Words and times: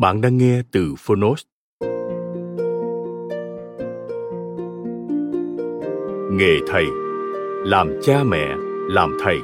Bạn 0.00 0.20
đang 0.20 0.38
nghe 0.38 0.62
từ 0.72 0.94
Phonos. 0.98 1.42
Nghề 6.30 6.56
thầy 6.68 6.84
Làm 7.64 8.00
cha 8.02 8.24
mẹ, 8.24 8.56
làm 8.88 9.16
thầy. 9.24 9.38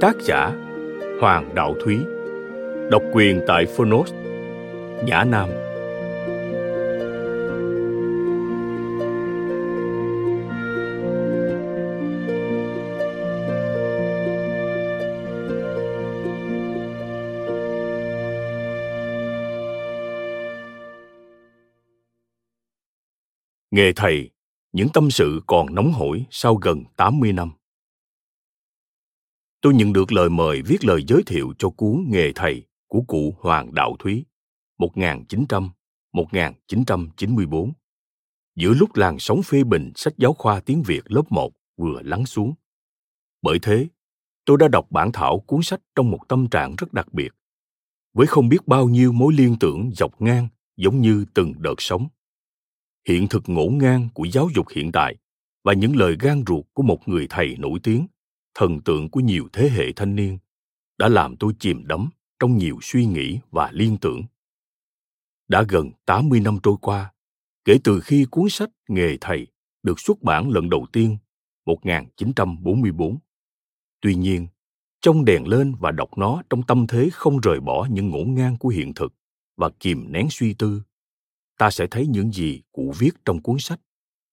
Tác 0.00 0.16
giả 0.20 0.52
Hoàng 1.20 1.54
Đạo 1.54 1.74
Thúy. 1.84 1.98
Độc 2.90 3.02
quyền 3.12 3.40
tại 3.46 3.66
Phonos 3.66 4.12
Nhã 5.04 5.24
Nam. 5.24 5.48
Nghề 23.76 23.92
thầy, 23.96 24.30
những 24.72 24.88
tâm 24.94 25.10
sự 25.10 25.40
còn 25.46 25.74
nóng 25.74 25.92
hổi 25.92 26.26
sau 26.30 26.54
gần 26.54 26.84
80 26.96 27.32
năm. 27.32 27.52
Tôi 29.60 29.74
nhận 29.74 29.92
được 29.92 30.12
lời 30.12 30.30
mời 30.30 30.62
viết 30.62 30.84
lời 30.84 31.04
giới 31.08 31.22
thiệu 31.26 31.52
cho 31.58 31.70
cuốn 31.70 32.04
Nghề 32.08 32.32
thầy 32.34 32.66
của 32.86 33.00
cụ 33.06 33.36
Hoàng 33.40 33.74
Đạo 33.74 33.96
Thúy 33.98 34.24
1900-1994 34.78 37.72
giữa 38.54 38.74
lúc 38.74 38.96
làn 38.96 39.18
sóng 39.18 39.42
phê 39.42 39.64
bình 39.64 39.92
sách 39.94 40.14
giáo 40.16 40.32
khoa 40.32 40.60
tiếng 40.60 40.82
Việt 40.82 41.02
lớp 41.04 41.32
1 41.32 41.52
vừa 41.76 42.02
lắng 42.02 42.26
xuống. 42.26 42.54
Bởi 43.42 43.58
thế, 43.62 43.88
tôi 44.44 44.58
đã 44.58 44.68
đọc 44.68 44.86
bản 44.90 45.12
thảo 45.12 45.38
cuốn 45.38 45.62
sách 45.62 45.80
trong 45.94 46.10
một 46.10 46.28
tâm 46.28 46.48
trạng 46.48 46.74
rất 46.78 46.92
đặc 46.92 47.12
biệt, 47.12 47.32
với 48.14 48.26
không 48.26 48.48
biết 48.48 48.66
bao 48.66 48.88
nhiêu 48.88 49.12
mối 49.12 49.32
liên 49.32 49.56
tưởng 49.60 49.90
dọc 49.94 50.22
ngang 50.22 50.48
giống 50.76 51.00
như 51.00 51.24
từng 51.34 51.52
đợt 51.58 51.74
sống 51.78 52.08
hiện 53.08 53.28
thực 53.28 53.48
ngổn 53.48 53.78
ngang 53.78 54.08
của 54.14 54.24
giáo 54.24 54.48
dục 54.54 54.66
hiện 54.74 54.92
tại 54.92 55.16
và 55.64 55.72
những 55.72 55.96
lời 55.96 56.16
gan 56.20 56.44
ruột 56.46 56.64
của 56.72 56.82
một 56.82 57.08
người 57.08 57.26
thầy 57.30 57.56
nổi 57.58 57.78
tiếng, 57.82 58.06
thần 58.54 58.80
tượng 58.80 59.10
của 59.10 59.20
nhiều 59.20 59.48
thế 59.52 59.68
hệ 59.68 59.92
thanh 59.92 60.16
niên, 60.16 60.38
đã 60.98 61.08
làm 61.08 61.36
tôi 61.36 61.52
chìm 61.58 61.86
đắm 61.86 62.08
trong 62.40 62.58
nhiều 62.58 62.78
suy 62.82 63.06
nghĩ 63.06 63.38
và 63.50 63.70
liên 63.72 63.96
tưởng. 64.00 64.22
Đã 65.48 65.64
gần 65.68 65.90
80 66.06 66.40
năm 66.40 66.58
trôi 66.62 66.76
qua, 66.80 67.12
kể 67.64 67.78
từ 67.84 68.00
khi 68.00 68.26
cuốn 68.30 68.48
sách 68.50 68.70
Nghề 68.88 69.16
Thầy 69.20 69.46
được 69.82 70.00
xuất 70.00 70.22
bản 70.22 70.50
lần 70.50 70.70
đầu 70.70 70.86
tiên 70.92 71.16
1944. 71.64 73.18
Tuy 74.00 74.14
nhiên, 74.14 74.46
trong 75.00 75.24
đèn 75.24 75.48
lên 75.48 75.74
và 75.80 75.90
đọc 75.90 76.18
nó 76.18 76.42
trong 76.50 76.62
tâm 76.62 76.86
thế 76.86 77.08
không 77.12 77.40
rời 77.40 77.60
bỏ 77.60 77.86
những 77.90 78.10
ngổn 78.10 78.34
ngang 78.34 78.56
của 78.58 78.68
hiện 78.68 78.94
thực 78.94 79.14
và 79.56 79.70
kìm 79.80 80.12
nén 80.12 80.26
suy 80.30 80.54
tư 80.54 80.82
ta 81.58 81.70
sẽ 81.70 81.86
thấy 81.90 82.06
những 82.06 82.32
gì 82.32 82.62
cụ 82.72 82.92
viết 82.98 83.10
trong 83.24 83.42
cuốn 83.42 83.56
sách. 83.58 83.80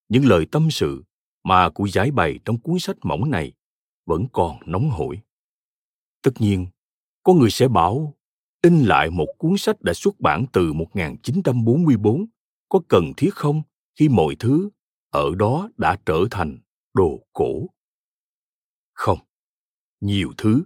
Những 0.10 0.26
lời 0.26 0.46
tâm 0.52 0.72
sự 0.72 1.04
mà 1.44 1.70
cụ 1.70 1.88
giải 1.88 2.12
bày 2.12 2.40
trong 2.46 2.60
cuốn 2.60 2.80
sách 2.80 2.98
mỏng 3.04 3.32
này 3.32 3.54
vẫn 4.06 4.26
còn 4.34 4.58
nóng 4.66 4.90
hổi. 4.90 5.20
Tất 6.22 6.32
nhiên 6.40 6.68
có 7.24 7.34
người 7.34 7.50
sẽ 7.50 7.68
bảo 7.68 8.14
in 8.62 8.84
lại 8.84 9.10
một 9.10 9.28
cuốn 9.38 9.58
sách 9.58 9.82
đã 9.82 9.94
xuất 9.94 10.20
bản 10.20 10.46
từ 10.54 10.74
1944 10.74 12.26
có 12.70 12.82
cần 12.88 13.12
thiết 13.18 13.34
không 13.34 13.62
khi 13.96 14.10
mọi 14.10 14.36
thứ 14.40 14.70
ở 15.10 15.36
đó 15.36 15.70
đã 15.78 15.98
trở 16.06 16.26
thành 16.32 16.58
đồ 16.94 17.28
cổ? 17.34 17.68
Không, 18.94 19.20
nhiều 20.02 20.32
thứ, 20.38 20.64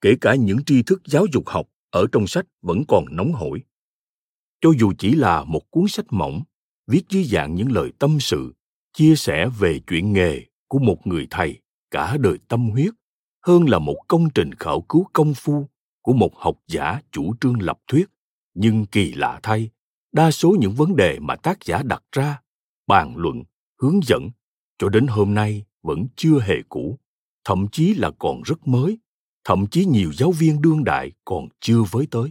kể 0.00 0.14
cả 0.20 0.34
những 0.34 0.64
tri 0.66 0.82
thức 0.82 1.02
giáo 1.04 1.24
dục 1.32 1.48
học 1.48 1.68
ở 1.90 2.06
trong 2.12 2.26
sách 2.26 2.46
vẫn 2.62 2.82
còn 2.88 3.04
nóng 3.10 3.32
hổi 3.32 3.62
cho 4.60 4.70
dù 4.78 4.92
chỉ 4.98 5.14
là 5.14 5.44
một 5.44 5.70
cuốn 5.70 5.88
sách 5.88 6.06
mỏng, 6.10 6.42
viết 6.86 7.02
dưới 7.08 7.24
dạng 7.24 7.54
những 7.54 7.72
lời 7.72 7.92
tâm 7.98 8.20
sự, 8.20 8.54
chia 8.92 9.16
sẻ 9.16 9.48
về 9.58 9.80
chuyện 9.86 10.12
nghề 10.12 10.44
của 10.68 10.78
một 10.78 11.06
người 11.06 11.26
thầy 11.30 11.60
cả 11.90 12.16
đời 12.20 12.38
tâm 12.48 12.70
huyết, 12.70 12.94
hơn 13.46 13.68
là 13.68 13.78
một 13.78 13.96
công 14.08 14.30
trình 14.30 14.54
khảo 14.54 14.80
cứu 14.80 15.06
công 15.12 15.34
phu 15.34 15.68
của 16.02 16.12
một 16.12 16.36
học 16.36 16.58
giả 16.66 17.00
chủ 17.12 17.34
trương 17.40 17.62
lập 17.62 17.78
thuyết. 17.86 18.06
Nhưng 18.54 18.86
kỳ 18.86 19.12
lạ 19.12 19.40
thay, 19.42 19.70
đa 20.12 20.30
số 20.30 20.56
những 20.60 20.74
vấn 20.74 20.96
đề 20.96 21.18
mà 21.18 21.36
tác 21.36 21.64
giả 21.64 21.82
đặt 21.82 22.02
ra, 22.12 22.40
bàn 22.86 23.16
luận, 23.16 23.42
hướng 23.82 24.00
dẫn 24.02 24.30
cho 24.78 24.88
đến 24.88 25.06
hôm 25.06 25.34
nay 25.34 25.64
vẫn 25.82 26.06
chưa 26.16 26.40
hề 26.40 26.54
cũ, 26.68 26.98
thậm 27.44 27.66
chí 27.72 27.94
là 27.94 28.10
còn 28.18 28.42
rất 28.42 28.68
mới, 28.68 28.98
thậm 29.44 29.66
chí 29.66 29.84
nhiều 29.84 30.12
giáo 30.12 30.32
viên 30.32 30.62
đương 30.62 30.84
đại 30.84 31.12
còn 31.24 31.48
chưa 31.60 31.82
với 31.90 32.06
tới 32.10 32.30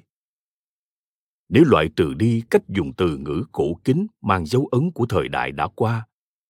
nếu 1.50 1.64
loại 1.64 1.90
trừ 1.96 2.14
đi 2.14 2.44
cách 2.50 2.64
dùng 2.68 2.94
từ 2.94 3.18
ngữ 3.18 3.44
cổ 3.52 3.74
kính 3.84 4.08
mang 4.22 4.46
dấu 4.46 4.68
ấn 4.72 4.92
của 4.92 5.06
thời 5.06 5.28
đại 5.28 5.52
đã 5.52 5.68
qua 5.76 6.08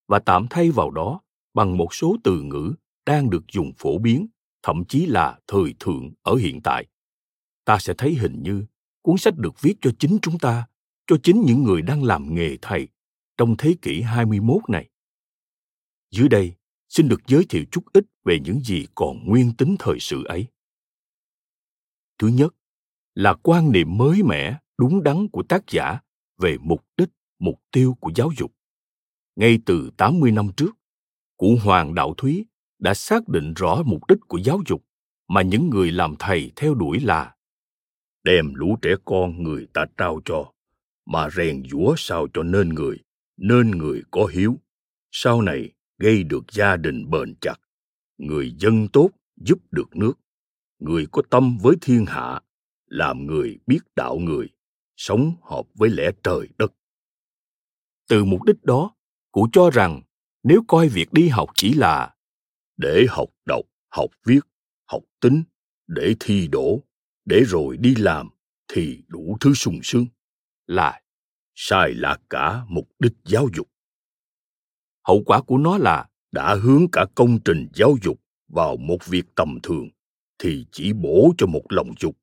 và 0.07 0.19
tạm 0.19 0.47
thay 0.49 0.71
vào 0.71 0.91
đó 0.91 1.21
bằng 1.53 1.77
một 1.77 1.93
số 1.93 2.15
từ 2.23 2.41
ngữ 2.41 2.73
đang 3.05 3.29
được 3.29 3.43
dùng 3.53 3.71
phổ 3.77 3.97
biến 3.97 4.27
thậm 4.63 4.85
chí 4.85 5.05
là 5.05 5.39
thời 5.47 5.73
thượng 5.79 6.11
ở 6.23 6.35
hiện 6.35 6.61
tại 6.61 6.85
ta 7.65 7.77
sẽ 7.79 7.93
thấy 7.97 8.13
hình 8.13 8.43
như 8.43 8.65
cuốn 9.01 9.17
sách 9.17 9.37
được 9.37 9.61
viết 9.61 9.73
cho 9.81 9.91
chính 9.99 10.17
chúng 10.21 10.39
ta 10.39 10.67
cho 11.07 11.17
chính 11.23 11.41
những 11.41 11.63
người 11.63 11.81
đang 11.81 12.03
làm 12.03 12.35
nghề 12.35 12.57
thầy 12.61 12.87
trong 13.37 13.55
thế 13.57 13.75
kỷ 13.81 14.01
21 14.01 14.69
này. 14.69 14.89
Dưới 16.11 16.29
đây, 16.29 16.53
xin 16.89 17.07
được 17.07 17.21
giới 17.27 17.45
thiệu 17.49 17.63
chút 17.71 17.81
ít 17.93 18.05
về 18.23 18.39
những 18.39 18.61
gì 18.61 18.85
còn 18.95 19.25
nguyên 19.25 19.53
tính 19.57 19.75
thời 19.79 19.99
sự 19.99 20.23
ấy. 20.23 20.47
Thứ 22.19 22.27
nhất 22.27 22.55
là 23.15 23.33
quan 23.33 23.71
niệm 23.71 23.97
mới 23.97 24.23
mẻ 24.23 24.59
đúng 24.77 25.03
đắn 25.03 25.27
của 25.31 25.43
tác 25.43 25.63
giả 25.67 25.99
về 26.37 26.57
mục 26.61 26.85
đích, 26.97 27.09
mục 27.39 27.61
tiêu 27.71 27.97
của 27.99 28.11
giáo 28.15 28.29
dục. 28.37 28.51
Ngay 29.35 29.59
từ 29.65 29.91
80 29.97 30.31
năm 30.31 30.49
trước, 30.57 30.77
cụ 31.37 31.57
Hoàng 31.63 31.95
Đạo 31.95 32.13
Thúy 32.17 32.45
đã 32.79 32.93
xác 32.93 33.27
định 33.27 33.53
rõ 33.53 33.83
mục 33.85 34.07
đích 34.07 34.19
của 34.27 34.37
giáo 34.37 34.59
dục 34.67 34.85
mà 35.27 35.41
những 35.41 35.69
người 35.69 35.91
làm 35.91 36.15
thầy 36.19 36.51
theo 36.55 36.75
đuổi 36.75 36.99
là 36.99 37.35
đem 38.23 38.53
lũ 38.53 38.77
trẻ 38.81 38.95
con 39.05 39.43
người 39.43 39.67
ta 39.73 39.85
trao 39.97 40.21
cho 40.25 40.51
mà 41.05 41.29
rèn 41.29 41.63
giũa 41.71 41.93
sao 41.97 42.27
cho 42.33 42.43
nên 42.43 42.69
người 42.69 42.97
nên 43.37 43.71
người 43.71 44.01
có 44.11 44.25
hiếu. 44.25 44.59
Sau 45.11 45.41
này 45.41 45.73
gây 45.97 46.23
được 46.23 46.43
gia 46.51 46.77
đình 46.77 47.09
bền 47.09 47.35
chặt 47.41 47.55
người 48.17 48.55
dân 48.59 48.87
tốt 48.93 49.09
giúp 49.35 49.59
được 49.71 49.95
nước. 49.95 50.13
Người 50.79 51.05
có 51.11 51.21
tâm 51.29 51.57
với 51.57 51.75
thiên 51.81 52.05
hạ 52.05 52.41
làm 52.85 53.25
người 53.25 53.59
biết 53.67 53.79
đạo 53.95 54.17
người 54.17 54.49
sống 54.97 55.35
hợp 55.41 55.63
với 55.73 55.89
lẽ 55.89 56.11
trời 56.23 56.47
đất. 56.57 56.73
Từ 58.09 58.25
mục 58.25 58.43
đích 58.43 58.63
đó, 58.63 58.95
cụ 59.31 59.47
cho 59.51 59.69
rằng 59.69 60.01
nếu 60.43 60.63
coi 60.67 60.87
việc 60.87 61.13
đi 61.13 61.27
học 61.27 61.49
chỉ 61.55 61.73
là 61.73 62.15
để 62.77 63.05
học 63.09 63.29
đọc, 63.45 63.65
học 63.89 64.09
viết, 64.25 64.39
học 64.85 65.03
tính, 65.21 65.43
để 65.87 66.15
thi 66.19 66.47
đỗ, 66.47 66.83
để 67.25 67.43
rồi 67.47 67.77
đi 67.77 67.95
làm 67.95 68.29
thì 68.67 69.03
đủ 69.07 69.37
thứ 69.41 69.53
sung 69.53 69.79
sướng, 69.83 70.05
là 70.67 71.01
sai 71.55 71.93
lạc 71.93 72.17
cả 72.29 72.65
mục 72.69 72.89
đích 72.99 73.13
giáo 73.25 73.47
dục. 73.55 73.67
Hậu 75.07 75.23
quả 75.25 75.41
của 75.41 75.57
nó 75.57 75.77
là 75.77 76.09
đã 76.31 76.55
hướng 76.55 76.87
cả 76.91 77.05
công 77.15 77.39
trình 77.45 77.67
giáo 77.73 77.95
dục 78.03 78.21
vào 78.47 78.77
một 78.77 79.05
việc 79.05 79.25
tầm 79.35 79.59
thường 79.63 79.89
thì 80.39 80.65
chỉ 80.71 80.93
bổ 80.93 81.33
cho 81.37 81.47
một 81.47 81.63
lòng 81.69 81.93
dục. 81.99 82.17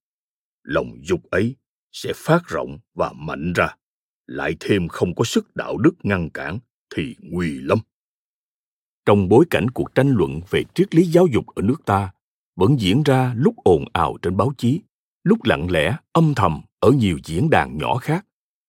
Lòng 0.62 0.92
dục 1.02 1.30
ấy 1.30 1.56
sẽ 1.94 2.12
phát 2.16 2.42
rộng 2.46 2.78
và 2.94 3.12
mạnh 3.16 3.52
ra. 3.56 3.76
Lại 4.26 4.56
thêm 4.60 4.88
không 4.88 5.14
có 5.14 5.24
sức 5.24 5.56
đạo 5.56 5.78
đức 5.78 5.94
ngăn 6.02 6.30
cản 6.30 6.58
thì 6.94 7.16
nguy 7.20 7.60
lắm 7.60 7.78
trong 9.06 9.28
bối 9.28 9.44
cảnh 9.50 9.70
cuộc 9.70 9.94
tranh 9.94 10.10
luận 10.10 10.40
về 10.50 10.62
triết 10.74 10.94
lý 10.94 11.04
giáo 11.04 11.26
dục 11.26 11.46
ở 11.54 11.62
nước 11.62 11.84
ta 11.84 12.12
vẫn 12.56 12.80
diễn 12.80 13.02
ra 13.02 13.34
lúc 13.36 13.54
ồn 13.64 13.84
ào 13.92 14.16
trên 14.22 14.36
báo 14.36 14.52
chí, 14.58 14.80
lúc 15.24 15.44
lặng 15.44 15.70
lẽ, 15.70 15.96
âm 16.12 16.34
thầm 16.34 16.60
ở 16.80 16.90
nhiều 16.90 17.18
diễn 17.24 17.50
đàn 17.50 17.78
nhỏ 17.78 17.96
khác, 17.96 18.26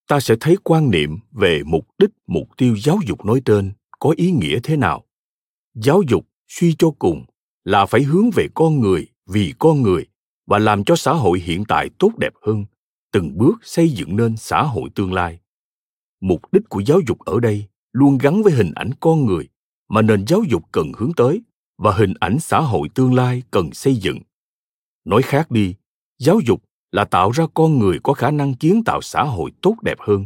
ta 0.08 0.20
sẽ 0.20 0.36
thấy 0.40 0.58
quan 0.64 0.92
niệm 0.92 1.20
về 1.32 1.64
mục 1.66 1.88
đích, 1.98 2.10
mục 2.28 2.50
tiêu 2.58 2.76
giáo 2.78 3.00
dục 3.08 3.26
nói 3.26 3.42
trên 3.46 3.72
có 4.00 4.14
ý 4.18 4.32
nghĩa 4.32 4.60
thế 4.64 4.78
nào. 4.78 5.04
Giáo 5.74 6.02
dục 6.08 6.28
suy 6.48 6.76
cho 6.80 6.92
cùng 7.00 7.26
là 7.64 7.86
phải 7.86 8.04
hướng 8.04 8.30
về 8.36 8.48
con 8.54 8.80
người 8.80 9.08
vì 9.28 9.54
con 9.60 9.82
người 9.82 10.06
và 10.48 10.60
làm 10.60 10.84
cho 10.84 10.96
xã 10.96 11.14
hội 11.14 11.40
hiện 11.40 11.64
tại 11.68 11.90
tốt 12.00 12.12
đẹp 12.18 12.34
hơn 12.46 12.66
từng 13.16 13.38
bước 13.38 13.56
xây 13.62 13.90
dựng 13.90 14.16
nên 14.16 14.38
xã 14.38 14.64
hội 14.64 14.90
tương 14.96 15.14
lai. 15.14 15.40
Mục 16.22 16.42
đích 16.54 16.70
của 16.70 16.80
giáo 16.80 17.00
dục 17.08 17.20
ở 17.20 17.40
đây 17.40 17.66
luôn 17.92 18.18
gắn 18.18 18.44
với 18.44 18.54
hình 18.54 18.72
ảnh 18.76 18.92
con 19.00 19.26
người 19.26 19.48
mà 19.90 20.02
nền 20.02 20.26
giáo 20.28 20.44
dục 20.50 20.64
cần 20.72 20.92
hướng 20.98 21.12
tới 21.14 21.42
và 21.78 21.92
hình 21.92 22.14
ảnh 22.20 22.40
xã 22.40 22.60
hội 22.60 22.90
tương 22.96 23.14
lai 23.14 23.44
cần 23.52 23.74
xây 23.74 23.96
dựng. 23.96 24.20
Nói 25.06 25.22
khác 25.22 25.52
đi, 25.52 25.76
giáo 26.20 26.40
dục 26.46 26.64
là 26.92 27.06
tạo 27.06 27.32
ra 27.32 27.46
con 27.54 27.80
người 27.80 28.00
có 28.04 28.14
khả 28.14 28.32
năng 28.32 28.54
kiến 28.54 28.84
tạo 28.86 29.02
xã 29.02 29.24
hội 29.24 29.52
tốt 29.62 29.76
đẹp 29.82 29.98
hơn. 30.00 30.26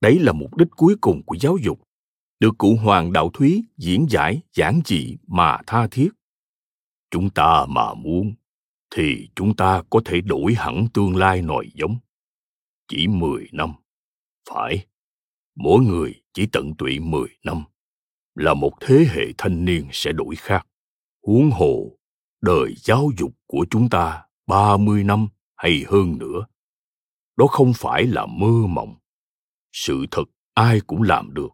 Đấy 0.00 0.18
là 0.18 0.32
mục 0.32 0.56
đích 0.56 0.68
cuối 0.76 0.96
cùng 1.00 1.22
của 1.22 1.36
giáo 1.40 1.56
dục, 1.56 1.80
được 2.40 2.58
cụ 2.58 2.76
hoàng 2.76 3.12
đạo 3.12 3.30
thúy 3.34 3.64
diễn 3.76 4.06
giải, 4.10 4.40
giản 4.54 4.80
dị 4.84 5.16
mà 5.26 5.58
tha 5.66 5.88
thiết. 5.90 6.08
Chúng 7.10 7.30
ta 7.30 7.66
mà 7.68 7.94
muốn 7.94 8.34
thì 8.94 9.28
chúng 9.34 9.56
ta 9.56 9.82
có 9.90 10.00
thể 10.04 10.20
đổi 10.20 10.54
hẳn 10.54 10.86
tương 10.94 11.16
lai 11.16 11.42
nòi 11.42 11.70
giống 11.74 11.98
chỉ 12.94 13.08
mười 13.08 13.48
năm. 13.52 13.72
Phải, 14.50 14.86
mỗi 15.56 15.80
người 15.84 16.22
chỉ 16.34 16.46
tận 16.52 16.74
tụy 16.78 16.98
mười 16.98 17.28
năm. 17.44 17.64
Là 18.34 18.54
một 18.54 18.72
thế 18.80 19.06
hệ 19.08 19.24
thanh 19.38 19.64
niên 19.64 19.88
sẽ 19.92 20.12
đổi 20.12 20.36
khác. 20.36 20.66
Huống 21.26 21.50
hồ, 21.50 21.98
đời 22.40 22.74
giáo 22.76 23.10
dục 23.18 23.32
của 23.46 23.66
chúng 23.70 23.90
ta 23.90 24.24
ba 24.46 24.76
mươi 24.76 25.04
năm 25.04 25.28
hay 25.56 25.84
hơn 25.88 26.18
nữa. 26.18 26.46
Đó 27.36 27.46
không 27.46 27.72
phải 27.76 28.06
là 28.06 28.26
mơ 28.26 28.66
mộng. 28.68 28.94
Sự 29.72 30.06
thật 30.10 30.24
ai 30.54 30.80
cũng 30.86 31.02
làm 31.02 31.34
được, 31.34 31.50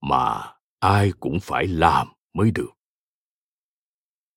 mà 0.00 0.54
ai 0.78 1.12
cũng 1.20 1.40
phải 1.42 1.66
làm 1.66 2.08
mới 2.34 2.50
được. 2.50 2.70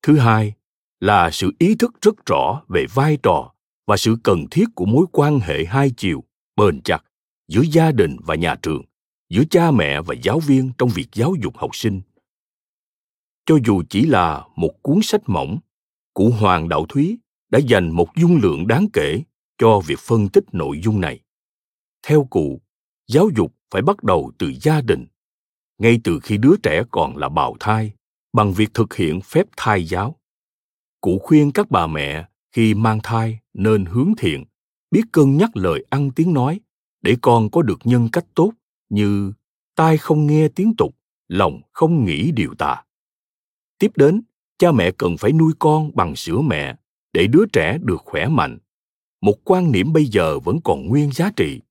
Thứ 0.02 0.18
hai 0.18 0.54
là 1.00 1.32
sự 1.32 1.52
ý 1.60 1.76
thức 1.76 1.92
rất 2.02 2.26
rõ 2.26 2.64
về 2.68 2.86
vai 2.94 3.18
trò 3.24 3.54
và 3.88 3.98
sự 3.98 4.18
cần 4.24 4.46
thiết 4.52 4.66
của 4.76 4.86
mối 4.86 5.06
quan 5.12 5.40
hệ 5.40 5.66
hai 5.66 5.92
chiều 5.98 6.24
bền 6.56 6.82
chặt 6.82 7.04
giữa 7.48 7.62
gia 7.72 7.92
đình 7.92 8.18
và 8.24 8.36
nhà 8.36 8.56
trường, 8.62 8.82
giữa 9.30 9.44
cha 9.50 9.72
mẹ 9.72 10.02
và 10.02 10.16
giáo 10.24 10.40
viên 10.40 10.72
trong 10.78 10.90
việc 10.90 11.08
giáo 11.14 11.34
dục 11.44 11.58
học 11.58 11.76
sinh. 11.76 12.02
Cho 13.46 13.58
dù 13.66 13.84
chỉ 13.90 14.06
là 14.06 14.44
một 14.56 14.72
cuốn 14.82 15.00
sách 15.04 15.22
mỏng, 15.26 15.60
cụ 16.14 16.30
hoàng 16.30 16.70
đạo 16.70 16.86
thúy 16.90 17.18
đã 17.50 17.60
dành 17.60 17.92
một 17.92 18.16
dung 18.16 18.38
lượng 18.38 18.68
đáng 18.68 18.88
kể 18.94 19.24
cho 19.58 19.80
việc 19.80 20.00
phân 20.00 20.30
tích 20.30 20.44
nội 20.52 20.82
dung 20.84 21.02
này. 21.02 21.20
Theo 22.08 22.28
cụ, 22.30 22.62
giáo 23.08 23.30
dục 23.38 23.56
phải 23.72 23.82
bắt 23.82 24.04
đầu 24.04 24.32
từ 24.38 24.54
gia 24.62 24.82
đình, 24.82 25.06
ngay 25.78 26.00
từ 26.04 26.20
khi 26.24 26.38
đứa 26.38 26.56
trẻ 26.64 26.84
còn 26.92 27.18
là 27.18 27.30
bào 27.30 27.56
thai, 27.60 27.92
bằng 28.34 28.54
việc 28.54 28.74
thực 28.74 28.94
hiện 28.94 29.22
phép 29.22 29.46
thai 29.58 29.86
giáo. 29.86 30.20
Cụ 31.02 31.20
khuyên 31.24 31.52
các 31.52 31.72
bà 31.72 31.88
mẹ 31.88 32.28
khi 32.52 32.74
mang 32.74 33.00
thai 33.04 33.40
nên 33.54 33.86
hướng 33.86 34.14
thiện 34.18 34.44
biết 34.94 35.04
cân 35.12 35.38
nhắc 35.38 35.58
lời 35.58 35.86
ăn 35.90 36.12
tiếng 36.12 36.34
nói, 36.34 36.60
để 37.02 37.16
con 37.22 37.50
có 37.50 37.62
được 37.62 37.80
nhân 37.84 38.10
cách 38.12 38.26
tốt 38.36 38.52
như 38.90 39.34
tai 39.76 39.98
không 39.98 40.28
nghe 40.28 40.48
tiếng 40.48 40.74
tục, 40.78 40.96
lòng 41.28 41.62
không 41.72 42.06
nghĩ 42.06 42.32
điều 42.32 42.56
tà. 42.56 42.84
Tiếp 43.80 43.92
đến, 43.96 44.22
cha 44.58 44.72
mẹ 44.72 44.92
cần 44.92 45.18
phải 45.18 45.32
nuôi 45.32 45.54
con 45.60 45.92
bằng 45.96 46.16
sữa 46.16 46.42
mẹ 46.42 46.76
để 47.14 47.28
đứa 47.28 47.46
trẻ 47.54 47.78
được 47.82 48.02
khỏe 48.06 48.28
mạnh. 48.28 48.58
Một 49.22 49.36
quan 49.44 49.72
niệm 49.72 49.94
bây 49.94 50.06
giờ 50.06 50.40
vẫn 50.40 50.60
còn 50.64 50.88
nguyên 50.88 51.12
giá 51.12 51.32
trị. 51.36 51.62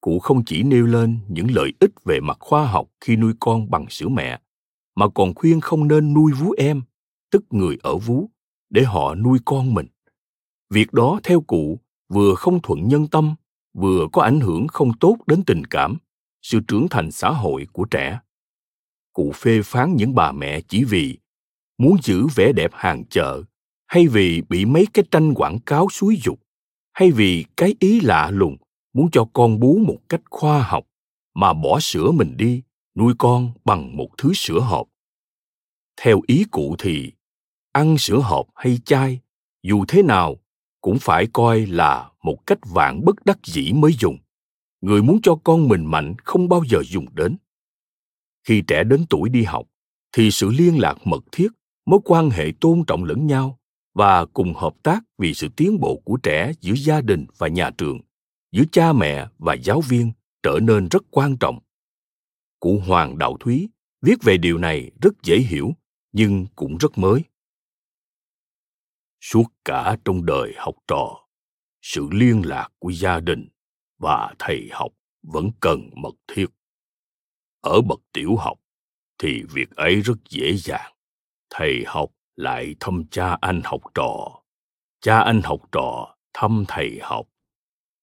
Cụ 0.00 0.18
không 0.18 0.44
chỉ 0.44 0.62
nêu 0.62 0.86
lên 0.86 1.18
những 1.28 1.46
lợi 1.50 1.72
ích 1.80 2.04
về 2.04 2.20
mặt 2.20 2.36
khoa 2.40 2.66
học 2.66 2.90
khi 3.00 3.16
nuôi 3.16 3.32
con 3.40 3.70
bằng 3.70 3.86
sữa 3.90 4.08
mẹ, 4.08 4.40
mà 4.94 5.08
còn 5.08 5.34
khuyên 5.34 5.60
không 5.60 5.88
nên 5.88 6.14
nuôi 6.14 6.32
vú 6.32 6.52
em, 6.52 6.82
tức 7.30 7.44
người 7.50 7.78
ở 7.82 7.96
vú, 7.96 8.30
để 8.70 8.82
họ 8.82 9.14
nuôi 9.14 9.38
con 9.44 9.74
mình. 9.74 9.86
Việc 10.70 10.92
đó 10.92 11.20
theo 11.22 11.40
cụ 11.40 11.80
vừa 12.10 12.34
không 12.34 12.62
thuận 12.62 12.88
nhân 12.88 13.06
tâm, 13.06 13.34
vừa 13.74 14.06
có 14.12 14.22
ảnh 14.22 14.40
hưởng 14.40 14.66
không 14.68 14.98
tốt 14.98 15.16
đến 15.26 15.42
tình 15.46 15.64
cảm, 15.64 15.96
sự 16.42 16.60
trưởng 16.68 16.88
thành 16.88 17.10
xã 17.10 17.30
hội 17.30 17.66
của 17.72 17.84
trẻ. 17.84 18.20
Cụ 19.12 19.32
phê 19.34 19.60
phán 19.64 19.96
những 19.96 20.14
bà 20.14 20.32
mẹ 20.32 20.60
chỉ 20.60 20.84
vì 20.84 21.18
muốn 21.78 21.96
giữ 22.02 22.26
vẻ 22.34 22.52
đẹp 22.52 22.70
hàng 22.74 23.04
chợ, 23.04 23.42
hay 23.86 24.06
vì 24.06 24.42
bị 24.48 24.64
mấy 24.64 24.86
cái 24.94 25.04
tranh 25.10 25.34
quảng 25.34 25.58
cáo 25.66 25.88
xúi 25.90 26.20
dục, 26.24 26.40
hay 26.92 27.10
vì 27.10 27.44
cái 27.56 27.74
ý 27.80 28.00
lạ 28.00 28.30
lùng 28.30 28.56
muốn 28.92 29.10
cho 29.10 29.24
con 29.32 29.60
bú 29.60 29.78
một 29.86 29.98
cách 30.08 30.22
khoa 30.30 30.62
học 30.62 30.86
mà 31.34 31.52
bỏ 31.52 31.80
sữa 31.80 32.10
mình 32.10 32.36
đi, 32.36 32.62
nuôi 32.94 33.14
con 33.18 33.52
bằng 33.64 33.96
một 33.96 34.08
thứ 34.18 34.32
sữa 34.34 34.60
hộp. 34.60 34.88
Theo 36.02 36.20
ý 36.26 36.44
cụ 36.50 36.76
thì, 36.78 37.12
ăn 37.72 37.98
sữa 37.98 38.20
hộp 38.22 38.46
hay 38.54 38.78
chai, 38.84 39.20
dù 39.62 39.84
thế 39.88 40.02
nào 40.02 40.36
cũng 40.80 40.98
phải 41.00 41.26
coi 41.32 41.66
là 41.66 42.10
một 42.22 42.46
cách 42.46 42.58
vạn 42.62 43.04
bất 43.04 43.24
đắc 43.24 43.38
dĩ 43.44 43.72
mới 43.72 43.92
dùng. 43.92 44.18
Người 44.80 45.02
muốn 45.02 45.20
cho 45.22 45.34
con 45.44 45.68
mình 45.68 45.84
mạnh 45.84 46.14
không 46.24 46.48
bao 46.48 46.62
giờ 46.68 46.82
dùng 46.86 47.06
đến. 47.14 47.36
Khi 48.48 48.62
trẻ 48.66 48.84
đến 48.84 49.04
tuổi 49.10 49.28
đi 49.28 49.42
học, 49.42 49.66
thì 50.12 50.30
sự 50.30 50.50
liên 50.50 50.78
lạc 50.78 50.96
mật 51.04 51.24
thiết, 51.32 51.48
mối 51.86 52.00
quan 52.04 52.30
hệ 52.30 52.52
tôn 52.60 52.84
trọng 52.86 53.04
lẫn 53.04 53.26
nhau 53.26 53.58
và 53.94 54.24
cùng 54.26 54.54
hợp 54.54 54.74
tác 54.82 55.00
vì 55.18 55.34
sự 55.34 55.48
tiến 55.56 55.80
bộ 55.80 56.02
của 56.04 56.16
trẻ 56.16 56.52
giữa 56.60 56.74
gia 56.74 57.00
đình 57.00 57.26
và 57.38 57.48
nhà 57.48 57.70
trường, 57.78 58.00
giữa 58.52 58.64
cha 58.72 58.92
mẹ 58.92 59.26
và 59.38 59.54
giáo 59.54 59.80
viên 59.80 60.12
trở 60.42 60.58
nên 60.62 60.88
rất 60.88 61.02
quan 61.10 61.36
trọng. 61.36 61.58
Cụ 62.60 62.82
hoàng 62.86 63.18
đạo 63.18 63.36
thúy 63.40 63.68
viết 64.02 64.22
về 64.22 64.36
điều 64.36 64.58
này 64.58 64.90
rất 65.02 65.14
dễ 65.22 65.38
hiểu 65.38 65.72
nhưng 66.12 66.46
cũng 66.56 66.76
rất 66.76 66.98
mới 66.98 67.22
suốt 69.20 69.44
cả 69.64 69.96
trong 70.04 70.26
đời 70.26 70.54
học 70.56 70.74
trò. 70.88 71.28
Sự 71.82 72.08
liên 72.12 72.42
lạc 72.44 72.68
của 72.78 72.92
gia 72.92 73.20
đình 73.20 73.48
và 73.98 74.34
thầy 74.38 74.68
học 74.72 74.92
vẫn 75.22 75.50
cần 75.60 75.90
mật 75.96 76.14
thiết. 76.28 76.46
Ở 77.60 77.80
bậc 77.80 78.00
tiểu 78.12 78.36
học 78.36 78.58
thì 79.18 79.42
việc 79.54 79.70
ấy 79.70 80.00
rất 80.00 80.16
dễ 80.28 80.56
dàng. 80.56 80.92
Thầy 81.50 81.84
học 81.86 82.10
lại 82.36 82.74
thăm 82.80 83.04
cha 83.10 83.38
anh 83.40 83.60
học 83.64 83.80
trò. 83.94 84.42
Cha 85.00 85.18
anh 85.18 85.42
học 85.44 85.60
trò 85.72 86.16
thăm 86.32 86.64
thầy 86.68 86.98
học. 87.02 87.26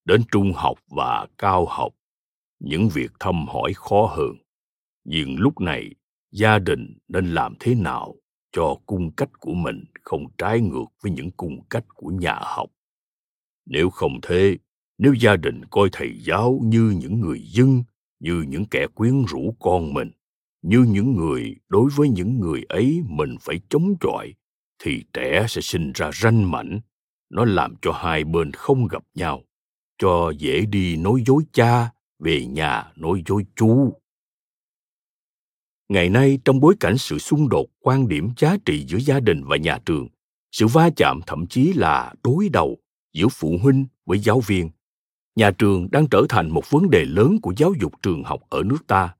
Đến 0.05 0.21
trung 0.31 0.53
học 0.55 0.79
và 0.87 1.27
cao 1.37 1.65
học, 1.65 1.93
những 2.59 2.89
việc 2.93 3.11
thăm 3.19 3.47
hỏi 3.47 3.73
khó 3.75 4.05
hơn. 4.05 4.35
Nhưng 5.03 5.35
lúc 5.39 5.61
này 5.61 5.89
gia 6.31 6.59
đình 6.59 6.97
nên 7.07 7.33
làm 7.33 7.53
thế 7.59 7.75
nào? 7.75 8.15
Cho 8.57 8.75
cung 8.85 9.11
cách 9.11 9.29
của 9.39 9.53
mình 9.53 9.83
không 10.03 10.25
trái 10.37 10.61
ngược 10.61 10.85
với 11.03 11.11
những 11.11 11.31
cung 11.31 11.59
cách 11.69 11.85
của 11.95 12.09
nhà 12.09 12.39
học. 12.41 12.69
Nếu 13.65 13.89
không 13.89 14.19
thế, 14.21 14.57
nếu 14.97 15.13
gia 15.13 15.35
đình 15.35 15.65
coi 15.65 15.89
thầy 15.91 16.19
giáo 16.19 16.59
như 16.63 16.93
những 16.99 17.19
người 17.19 17.41
dân, 17.43 17.83
như 18.19 18.45
những 18.47 18.65
kẻ 18.65 18.87
quyến 18.95 19.25
rũ 19.25 19.55
con 19.59 19.93
mình, 19.93 20.11
như 20.61 20.85
những 20.89 21.15
người 21.15 21.55
đối 21.69 21.89
với 21.95 22.09
những 22.09 22.39
người 22.39 22.63
ấy 22.69 23.01
mình 23.07 23.35
phải 23.41 23.59
chống 23.69 23.95
chọi, 24.01 24.33
thì 24.83 25.03
trẻ 25.13 25.45
sẽ 25.49 25.61
sinh 25.61 25.91
ra 25.95 26.11
ranh 26.13 26.51
mảnh. 26.51 26.79
Nó 27.29 27.45
làm 27.45 27.75
cho 27.81 27.91
hai 27.91 28.23
bên 28.23 28.51
không 28.51 28.87
gặp 28.87 29.03
nhau, 29.15 29.43
cho 29.97 30.29
dễ 30.37 30.65
đi 30.65 30.95
nói 30.95 31.23
dối 31.25 31.43
cha, 31.53 31.89
về 32.19 32.45
nhà 32.45 32.91
nói 32.95 33.23
dối 33.27 33.45
chú 33.55 33.93
ngày 35.89 36.09
nay 36.09 36.39
trong 36.45 36.59
bối 36.59 36.75
cảnh 36.79 36.97
sự 36.97 37.17
xung 37.17 37.49
đột 37.49 37.65
quan 37.79 38.07
điểm 38.07 38.29
giá 38.37 38.57
trị 38.65 38.85
giữa 38.87 38.97
gia 38.97 39.19
đình 39.19 39.43
và 39.43 39.57
nhà 39.57 39.79
trường, 39.85 40.07
sự 40.51 40.67
va 40.67 40.89
chạm 40.95 41.19
thậm 41.27 41.47
chí 41.47 41.73
là 41.73 42.13
đối 42.23 42.49
đầu 42.49 42.77
giữa 43.13 43.27
phụ 43.31 43.57
huynh 43.63 43.85
với 44.05 44.19
giáo 44.19 44.39
viên, 44.39 44.69
nhà 45.35 45.51
trường 45.51 45.87
đang 45.91 46.07
trở 46.07 46.25
thành 46.29 46.49
một 46.49 46.69
vấn 46.69 46.89
đề 46.89 47.05
lớn 47.05 47.37
của 47.41 47.53
giáo 47.57 47.73
dục 47.81 47.93
trường 48.01 48.23
học 48.23 48.41
ở 48.49 48.63
nước 48.63 48.87
ta. 48.87 49.15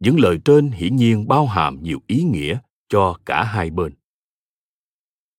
Những 0.00 0.20
lời 0.20 0.38
trên 0.44 0.70
hiển 0.70 0.96
nhiên 0.96 1.28
bao 1.28 1.46
hàm 1.46 1.82
nhiều 1.82 1.98
ý 2.06 2.22
nghĩa 2.22 2.58
cho 2.88 3.14
cả 3.26 3.44
hai 3.44 3.70
bên. 3.70 3.92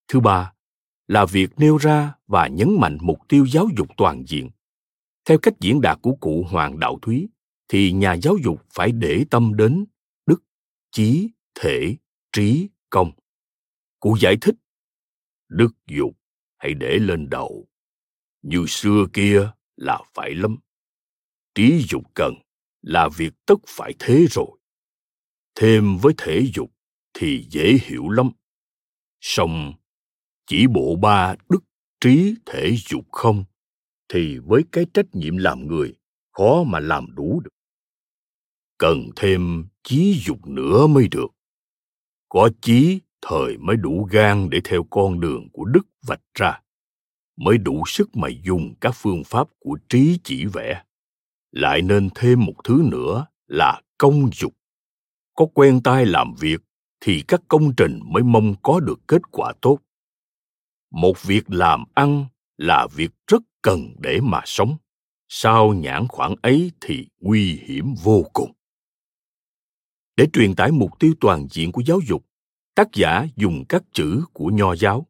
Thứ 0.07 0.19
ba, 0.19 0.53
là 1.07 1.25
việc 1.25 1.49
nêu 1.57 1.77
ra 1.77 2.13
và 2.27 2.47
nhấn 2.47 2.79
mạnh 2.79 2.97
mục 3.01 3.19
tiêu 3.27 3.45
giáo 3.45 3.67
dục 3.77 3.87
toàn 3.97 4.23
diện. 4.27 4.49
Theo 5.25 5.37
cách 5.37 5.53
diễn 5.59 5.81
đạt 5.81 6.01
của 6.01 6.15
cụ 6.19 6.45
hoàng 6.49 6.79
đạo 6.79 6.99
thúy, 7.01 7.29
thì 7.67 7.91
nhà 7.91 8.13
giáo 8.13 8.37
dục 8.43 8.61
phải 8.73 8.91
để 8.91 9.25
tâm 9.29 9.55
đến 9.55 9.85
chí, 10.91 11.29
thể, 11.55 11.95
trí, 12.31 12.69
công. 12.89 13.11
Cụ 13.99 14.17
giải 14.19 14.37
thích, 14.41 14.55
đức 15.47 15.71
dục, 15.87 16.17
hãy 16.57 16.73
để 16.73 16.99
lên 16.99 17.29
đầu. 17.29 17.67
Như 18.41 18.65
xưa 18.67 19.05
kia 19.13 19.51
là 19.75 19.99
phải 20.13 20.33
lắm. 20.33 20.57
Trí 21.55 21.85
dục 21.89 22.03
cần 22.13 22.33
là 22.81 23.09
việc 23.17 23.33
tất 23.45 23.59
phải 23.67 23.93
thế 23.99 24.25
rồi. 24.29 24.59
Thêm 25.55 25.97
với 25.97 26.13
thể 26.17 26.43
dục 26.53 26.71
thì 27.13 27.47
dễ 27.49 27.77
hiểu 27.83 28.09
lắm. 28.09 28.29
Song 29.19 29.73
chỉ 30.45 30.67
bộ 30.67 30.95
ba 30.95 31.35
đức, 31.49 31.63
trí, 31.99 32.35
thể, 32.45 32.75
dục 32.89 33.11
không 33.11 33.43
thì 34.09 34.37
với 34.37 34.63
cái 34.71 34.85
trách 34.93 35.05
nhiệm 35.13 35.37
làm 35.37 35.67
người 35.67 35.95
khó 36.31 36.63
mà 36.63 36.79
làm 36.79 37.15
đủ 37.15 37.41
được. 37.43 37.53
Cần 38.77 39.09
thêm 39.15 39.65
chí 39.83 40.21
dục 40.25 40.47
nữa 40.47 40.87
mới 40.87 41.07
được. 41.07 41.27
Có 42.29 42.49
chí, 42.61 42.99
thời 43.21 43.57
mới 43.57 43.75
đủ 43.77 44.07
gan 44.11 44.49
để 44.49 44.61
theo 44.63 44.83
con 44.89 45.19
đường 45.19 45.49
của 45.53 45.65
đức 45.65 45.87
vạch 46.07 46.21
ra, 46.33 46.61
mới 47.37 47.57
đủ 47.57 47.83
sức 47.87 48.15
mà 48.15 48.27
dùng 48.43 48.73
các 48.81 48.91
phương 48.95 49.23
pháp 49.25 49.47
của 49.59 49.77
trí 49.89 50.19
chỉ 50.23 50.45
vẽ. 50.45 50.83
Lại 51.51 51.81
nên 51.81 52.09
thêm 52.15 52.45
một 52.45 52.53
thứ 52.63 52.81
nữa 52.91 53.25
là 53.47 53.81
công 53.97 54.29
dục. 54.33 54.53
Có 55.35 55.45
quen 55.53 55.83
tay 55.83 56.05
làm 56.05 56.33
việc 56.39 56.61
thì 56.99 57.23
các 57.27 57.41
công 57.47 57.75
trình 57.77 57.99
mới 58.03 58.23
mong 58.23 58.55
có 58.63 58.79
được 58.79 58.99
kết 59.07 59.21
quả 59.31 59.53
tốt. 59.61 59.79
Một 60.91 61.23
việc 61.23 61.43
làm 61.47 61.83
ăn 61.93 62.25
là 62.57 62.87
việc 62.95 63.11
rất 63.27 63.41
cần 63.61 63.95
để 63.99 64.19
mà 64.23 64.41
sống. 64.45 64.77
Sao 65.27 65.73
nhãn 65.73 66.07
khoản 66.07 66.35
ấy 66.41 66.71
thì 66.81 67.07
nguy 67.19 67.59
hiểm 67.63 67.95
vô 68.03 68.23
cùng 68.33 68.51
để 70.21 70.27
truyền 70.33 70.55
tải 70.55 70.71
mục 70.71 70.99
tiêu 70.99 71.13
toàn 71.19 71.47
diện 71.51 71.71
của 71.71 71.81
giáo 71.85 71.99
dục. 72.07 72.25
Tác 72.75 72.87
giả 72.93 73.25
dùng 73.35 73.65
các 73.69 73.83
chữ 73.91 74.23
của 74.33 74.45
nho 74.45 74.75
giáo. 74.75 75.07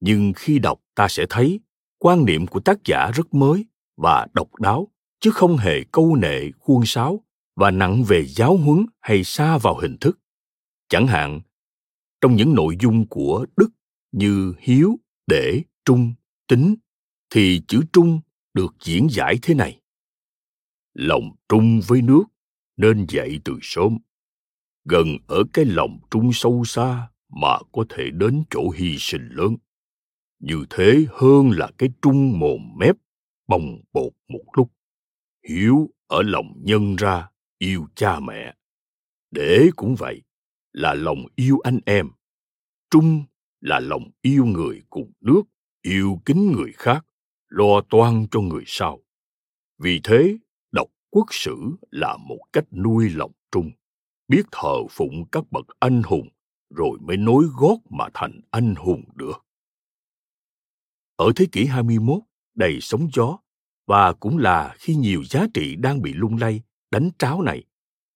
Nhưng 0.00 0.32
khi 0.36 0.58
đọc, 0.58 0.80
ta 0.94 1.08
sẽ 1.08 1.26
thấy 1.30 1.60
quan 1.98 2.24
niệm 2.24 2.46
của 2.46 2.60
tác 2.60 2.78
giả 2.84 3.10
rất 3.14 3.34
mới 3.34 3.66
và 3.96 4.26
độc 4.34 4.54
đáo, 4.60 4.88
chứ 5.20 5.30
không 5.30 5.56
hề 5.56 5.84
câu 5.92 6.16
nệ 6.16 6.50
khuôn 6.58 6.82
sáo 6.86 7.24
và 7.56 7.70
nặng 7.70 8.04
về 8.04 8.26
giáo 8.26 8.56
huấn 8.56 8.86
hay 9.00 9.24
xa 9.24 9.58
vào 9.58 9.78
hình 9.78 9.96
thức. 10.00 10.18
Chẳng 10.88 11.06
hạn, 11.06 11.40
trong 12.20 12.36
những 12.36 12.54
nội 12.54 12.76
dung 12.80 13.06
của 13.08 13.46
đức 13.56 13.68
như 14.12 14.54
hiếu, 14.58 14.98
để, 15.26 15.62
trung, 15.84 16.14
tính, 16.48 16.74
thì 17.30 17.62
chữ 17.68 17.80
trung 17.92 18.20
được 18.54 18.74
diễn 18.80 19.06
giải 19.10 19.38
thế 19.42 19.54
này. 19.54 19.80
Lòng 20.94 21.30
trung 21.48 21.80
với 21.86 22.02
nước 22.02 22.24
nên 22.76 23.06
dậy 23.08 23.40
từ 23.44 23.58
sớm 23.62 23.98
gần 24.84 25.16
ở 25.26 25.44
cái 25.52 25.64
lòng 25.64 25.98
trung 26.10 26.30
sâu 26.32 26.64
xa 26.64 27.08
mà 27.28 27.58
có 27.72 27.84
thể 27.88 28.10
đến 28.10 28.44
chỗ 28.50 28.70
hy 28.70 28.96
sinh 28.98 29.28
lớn. 29.30 29.56
Như 30.38 30.64
thế 30.70 31.06
hơn 31.10 31.50
là 31.50 31.70
cái 31.78 31.88
trung 32.02 32.38
mồm 32.38 32.60
mép, 32.76 32.96
bồng 33.48 33.82
bột 33.92 34.12
một 34.28 34.44
lúc. 34.56 34.72
Hiếu 35.48 35.90
ở 36.06 36.22
lòng 36.22 36.52
nhân 36.56 36.96
ra, 36.96 37.30
yêu 37.58 37.86
cha 37.94 38.20
mẹ. 38.20 38.54
Để 39.30 39.68
cũng 39.76 39.94
vậy, 39.94 40.22
là 40.72 40.94
lòng 40.94 41.26
yêu 41.36 41.58
anh 41.64 41.80
em. 41.86 42.10
Trung 42.90 43.24
là 43.60 43.80
lòng 43.80 44.10
yêu 44.22 44.44
người 44.44 44.82
cùng 44.90 45.12
nước, 45.20 45.42
yêu 45.82 46.20
kính 46.24 46.52
người 46.52 46.72
khác, 46.72 47.06
lo 47.48 47.80
toan 47.90 48.26
cho 48.30 48.40
người 48.40 48.64
sau. 48.66 48.98
Vì 49.78 50.00
thế 50.04 50.36
đọc 50.72 50.88
quốc 51.10 51.26
sử 51.30 51.56
là 51.90 52.16
một 52.16 52.38
cách 52.52 52.64
nuôi 52.72 53.10
lòng 53.10 53.32
trung 53.50 53.70
biết 54.28 54.42
thờ 54.52 54.86
phụng 54.90 55.24
các 55.32 55.44
bậc 55.50 55.66
anh 55.80 56.02
hùng 56.02 56.28
rồi 56.70 56.98
mới 57.00 57.16
nối 57.16 57.44
gót 57.56 57.76
mà 57.90 58.08
thành 58.14 58.40
anh 58.50 58.74
hùng 58.74 59.04
được. 59.14 59.44
Ở 61.16 61.32
thế 61.36 61.46
kỷ 61.52 61.66
21, 61.66 62.22
đầy 62.54 62.78
sóng 62.80 63.08
gió, 63.12 63.38
và 63.86 64.12
cũng 64.12 64.38
là 64.38 64.74
khi 64.78 64.94
nhiều 64.94 65.24
giá 65.24 65.46
trị 65.54 65.76
đang 65.76 66.02
bị 66.02 66.12
lung 66.12 66.36
lay, 66.40 66.62
đánh 66.90 67.10
tráo 67.18 67.42
này. 67.42 67.64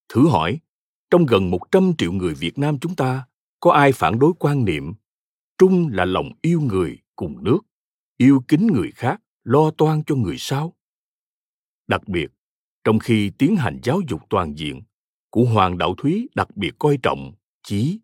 Thử 0.08 0.28
hỏi, 0.28 0.60
trong 1.10 1.26
gần 1.26 1.50
100 1.50 1.92
triệu 1.98 2.12
người 2.12 2.34
Việt 2.34 2.58
Nam 2.58 2.78
chúng 2.78 2.96
ta, 2.96 3.26
có 3.60 3.72
ai 3.72 3.92
phản 3.92 4.18
đối 4.18 4.32
quan 4.38 4.64
niệm 4.64 4.94
trung 5.58 5.88
là 5.92 6.04
lòng 6.04 6.30
yêu 6.42 6.60
người 6.60 6.98
cùng 7.16 7.44
nước, 7.44 7.58
yêu 8.16 8.44
kính 8.48 8.66
người 8.66 8.90
khác, 8.90 9.20
lo 9.44 9.70
toan 9.70 10.02
cho 10.06 10.14
người 10.14 10.36
sau? 10.38 10.76
Đặc 11.86 12.08
biệt, 12.08 12.30
trong 12.84 12.98
khi 12.98 13.30
tiến 13.38 13.56
hành 13.56 13.80
giáo 13.82 14.00
dục 14.08 14.20
toàn 14.30 14.58
diện, 14.58 14.82
của 15.38 15.44
Hoàng 15.44 15.78
Đạo 15.78 15.94
Thúy 15.94 16.28
đặc 16.34 16.56
biệt 16.56 16.70
coi 16.78 16.98
trọng 17.02 17.32
chí. 17.62 18.00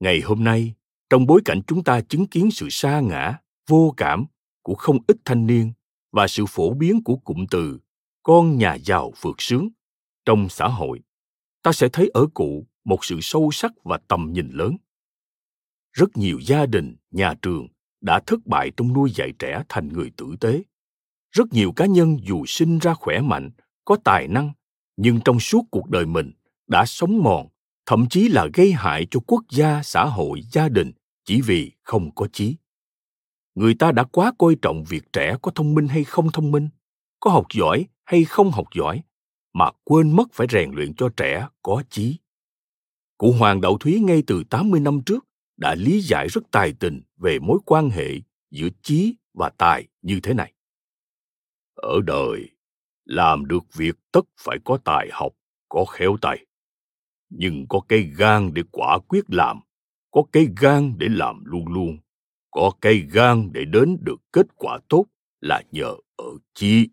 Ngày 0.00 0.20
hôm 0.20 0.44
nay, 0.44 0.74
trong 1.10 1.26
bối 1.26 1.40
cảnh 1.44 1.60
chúng 1.66 1.84
ta 1.84 2.00
chứng 2.00 2.26
kiến 2.26 2.50
sự 2.50 2.68
sa 2.70 3.00
ngã, 3.00 3.38
vô 3.68 3.94
cảm 3.96 4.24
của 4.62 4.74
không 4.74 4.98
ít 5.06 5.16
thanh 5.24 5.46
niên 5.46 5.72
và 6.12 6.28
sự 6.28 6.44
phổ 6.48 6.74
biến 6.74 7.02
của 7.04 7.16
cụm 7.16 7.46
từ 7.50 7.78
con 8.22 8.58
nhà 8.58 8.74
giàu 8.74 9.12
vượt 9.20 9.36
sướng 9.38 9.68
trong 10.24 10.48
xã 10.48 10.68
hội, 10.68 11.00
ta 11.62 11.72
sẽ 11.72 11.88
thấy 11.92 12.10
ở 12.14 12.26
cụ 12.34 12.66
một 12.84 13.04
sự 13.04 13.18
sâu 13.22 13.50
sắc 13.52 13.72
và 13.84 13.98
tầm 14.08 14.32
nhìn 14.32 14.50
lớn. 14.50 14.76
Rất 15.92 16.16
nhiều 16.16 16.38
gia 16.40 16.66
đình, 16.66 16.96
nhà 17.10 17.34
trường 17.42 17.66
đã 18.00 18.20
thất 18.26 18.46
bại 18.46 18.70
trong 18.76 18.92
nuôi 18.92 19.10
dạy 19.14 19.32
trẻ 19.38 19.62
thành 19.68 19.88
người 19.88 20.10
tử 20.16 20.36
tế. 20.40 20.62
Rất 21.30 21.52
nhiều 21.52 21.72
cá 21.72 21.86
nhân 21.86 22.16
dù 22.22 22.46
sinh 22.46 22.78
ra 22.78 22.94
khỏe 22.94 23.20
mạnh, 23.20 23.50
có 23.84 23.96
tài 24.04 24.28
năng 24.28 24.52
nhưng 24.96 25.20
trong 25.24 25.40
suốt 25.40 25.62
cuộc 25.70 25.90
đời 25.90 26.06
mình 26.06 26.32
đã 26.66 26.84
sống 26.86 27.22
mòn 27.22 27.48
thậm 27.86 28.06
chí 28.10 28.28
là 28.28 28.48
gây 28.54 28.72
hại 28.72 29.06
cho 29.10 29.20
quốc 29.26 29.44
gia 29.50 29.82
xã 29.82 30.04
hội 30.04 30.40
gia 30.52 30.68
đình 30.68 30.92
chỉ 31.24 31.40
vì 31.40 31.72
không 31.82 32.14
có 32.14 32.28
chí 32.32 32.56
người 33.54 33.74
ta 33.74 33.92
đã 33.92 34.04
quá 34.04 34.32
coi 34.38 34.56
trọng 34.62 34.84
việc 34.84 35.12
trẻ 35.12 35.36
có 35.42 35.52
thông 35.54 35.74
minh 35.74 35.88
hay 35.88 36.04
không 36.04 36.30
thông 36.30 36.50
minh 36.50 36.68
có 37.20 37.30
học 37.30 37.46
giỏi 37.54 37.86
hay 38.04 38.24
không 38.24 38.50
học 38.50 38.66
giỏi 38.74 39.02
mà 39.52 39.70
quên 39.84 40.16
mất 40.16 40.32
phải 40.32 40.46
rèn 40.50 40.70
luyện 40.72 40.94
cho 40.94 41.08
trẻ 41.16 41.48
có 41.62 41.82
chí. 41.90 42.16
Cụ 43.18 43.32
Hoàng 43.32 43.60
Đạo 43.60 43.76
Thúy 43.80 44.00
ngay 44.00 44.22
từ 44.26 44.44
80 44.50 44.80
năm 44.80 45.00
trước 45.06 45.26
đã 45.56 45.74
lý 45.74 46.00
giải 46.00 46.28
rất 46.28 46.42
tài 46.50 46.72
tình 46.80 47.02
về 47.16 47.38
mối 47.38 47.58
quan 47.66 47.90
hệ 47.90 48.08
giữa 48.50 48.68
chí 48.82 49.14
và 49.34 49.50
tài 49.58 49.88
như 50.02 50.20
thế 50.22 50.34
này. 50.34 50.52
Ở 51.74 52.00
đời, 52.06 52.50
làm 53.12 53.46
được 53.46 53.74
việc 53.74 53.96
tất 54.12 54.24
phải 54.40 54.58
có 54.64 54.78
tài 54.84 55.08
học, 55.12 55.32
có 55.68 55.84
khéo 55.84 56.16
tay. 56.20 56.46
Nhưng 57.30 57.66
có 57.68 57.80
cái 57.88 58.00
gan 58.16 58.54
để 58.54 58.62
quả 58.70 58.98
quyết 59.08 59.24
làm, 59.28 59.60
có 60.10 60.22
cái 60.32 60.48
gan 60.60 60.94
để 60.98 61.06
làm 61.10 61.44
luôn 61.44 61.72
luôn, 61.72 61.98
có 62.50 62.72
cái 62.80 63.06
gan 63.12 63.50
để 63.52 63.64
đến 63.64 63.96
được 64.00 64.20
kết 64.32 64.46
quả 64.56 64.78
tốt 64.88 65.04
là 65.40 65.62
nhờ 65.72 65.94
ở 66.16 66.30
chí 66.54 66.88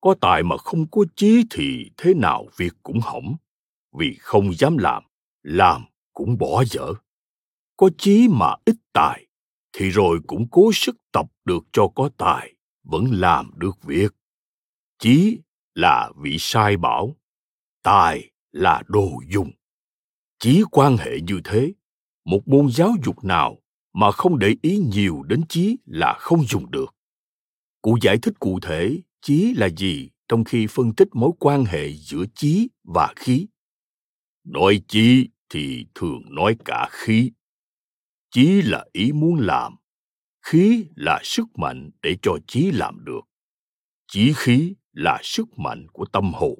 có 0.00 0.14
tài 0.20 0.42
mà 0.42 0.56
không 0.56 0.86
có 0.90 1.04
chí 1.16 1.44
thì 1.50 1.90
thế 1.96 2.14
nào 2.14 2.46
việc 2.56 2.72
cũng 2.82 3.00
hỏng, 3.00 3.36
vì 3.92 4.16
không 4.20 4.54
dám 4.54 4.78
làm 4.78 5.02
làm 5.42 5.84
cũng 6.12 6.38
bỏ 6.38 6.64
dở. 6.64 6.94
Có 7.76 7.90
chí 7.98 8.28
mà 8.30 8.54
ít 8.64 8.76
tài 8.92 9.26
thì 9.72 9.90
rồi 9.90 10.20
cũng 10.26 10.48
cố 10.50 10.70
sức 10.74 10.96
tập 11.12 11.26
được 11.44 11.64
cho 11.72 11.88
có 11.94 12.10
tài, 12.16 12.54
vẫn 12.84 13.04
làm 13.10 13.50
được 13.56 13.82
việc 13.82 14.17
chí 14.98 15.38
là 15.74 16.10
vị 16.22 16.36
sai 16.38 16.76
bảo, 16.76 17.16
tài 17.82 18.30
là 18.52 18.82
đồ 18.86 19.10
dùng. 19.28 19.50
Chí 20.38 20.62
quan 20.70 20.96
hệ 20.96 21.20
như 21.20 21.40
thế, 21.44 21.72
một 22.24 22.48
môn 22.48 22.70
giáo 22.70 22.94
dục 23.04 23.24
nào 23.24 23.58
mà 23.92 24.10
không 24.10 24.38
để 24.38 24.56
ý 24.62 24.78
nhiều 24.78 25.22
đến 25.22 25.42
chí 25.48 25.76
là 25.86 26.16
không 26.18 26.44
dùng 26.44 26.70
được. 26.70 26.94
Cụ 27.82 27.98
giải 28.02 28.18
thích 28.22 28.34
cụ 28.38 28.60
thể, 28.62 28.98
chí 29.20 29.54
là 29.56 29.68
gì 29.76 30.10
trong 30.28 30.44
khi 30.44 30.66
phân 30.70 30.94
tích 30.94 31.08
mối 31.12 31.30
quan 31.38 31.64
hệ 31.64 31.92
giữa 31.92 32.24
chí 32.34 32.68
và 32.84 33.12
khí? 33.16 33.46
Nói 34.44 34.80
chí 34.88 35.28
thì 35.48 35.86
thường 35.94 36.22
nói 36.34 36.56
cả 36.64 36.88
khí. 36.90 37.32
Chí 38.30 38.62
là 38.62 38.86
ý 38.92 39.12
muốn 39.12 39.40
làm, 39.40 39.76
khí 40.42 40.84
là 40.96 41.20
sức 41.24 41.44
mạnh 41.54 41.90
để 42.02 42.16
cho 42.22 42.38
chí 42.46 42.70
làm 42.70 43.04
được. 43.04 43.20
Chí 44.12 44.32
khí 44.36 44.74
là 44.98 45.18
sức 45.22 45.58
mạnh 45.58 45.86
của 45.92 46.04
tâm 46.04 46.32
hồn. 46.34 46.58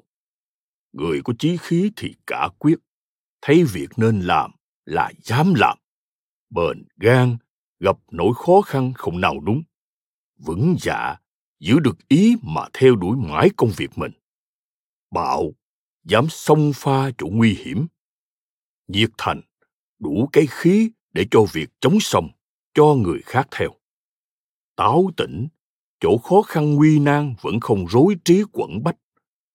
Người 0.91 1.21
có 1.23 1.33
chí 1.39 1.57
khí 1.57 1.91
thì 1.95 2.13
cả 2.27 2.49
quyết, 2.59 2.75
thấy 3.41 3.63
việc 3.63 3.89
nên 3.97 4.21
làm 4.21 4.51
là 4.85 5.11
dám 5.23 5.53
làm. 5.53 5.77
Bền 6.49 6.87
gan, 6.97 7.37
gặp 7.79 7.97
nỗi 8.11 8.33
khó 8.35 8.61
khăn 8.61 8.93
không 8.95 9.21
nào 9.21 9.39
đúng. 9.39 9.63
Vững 10.37 10.75
dạ 10.79 11.15
giữ 11.59 11.79
được 11.79 12.07
ý 12.07 12.35
mà 12.41 12.61
theo 12.73 12.95
đuổi 12.95 13.17
mãi 13.17 13.49
công 13.57 13.71
việc 13.77 13.89
mình. 13.95 14.11
Bạo, 15.11 15.51
dám 16.03 16.25
xông 16.29 16.71
pha 16.75 17.11
chỗ 17.17 17.27
nguy 17.31 17.53
hiểm. 17.53 17.87
Nhiệt 18.87 19.09
thành, 19.17 19.41
đủ 19.99 20.29
cái 20.33 20.47
khí 20.49 20.91
để 21.13 21.25
cho 21.31 21.45
việc 21.53 21.69
chống 21.79 21.99
sông 21.99 22.29
cho 22.73 22.85
người 22.85 23.21
khác 23.25 23.47
theo. 23.51 23.69
Táo 24.75 25.11
tỉnh 25.17 25.47
chỗ 25.99 26.17
khó 26.17 26.41
khăn 26.41 26.75
nguy 26.75 26.99
nan 26.99 27.35
vẫn 27.41 27.59
không 27.59 27.85
rối 27.87 28.15
trí 28.25 28.43
quẩn 28.51 28.83
bách, 28.83 28.97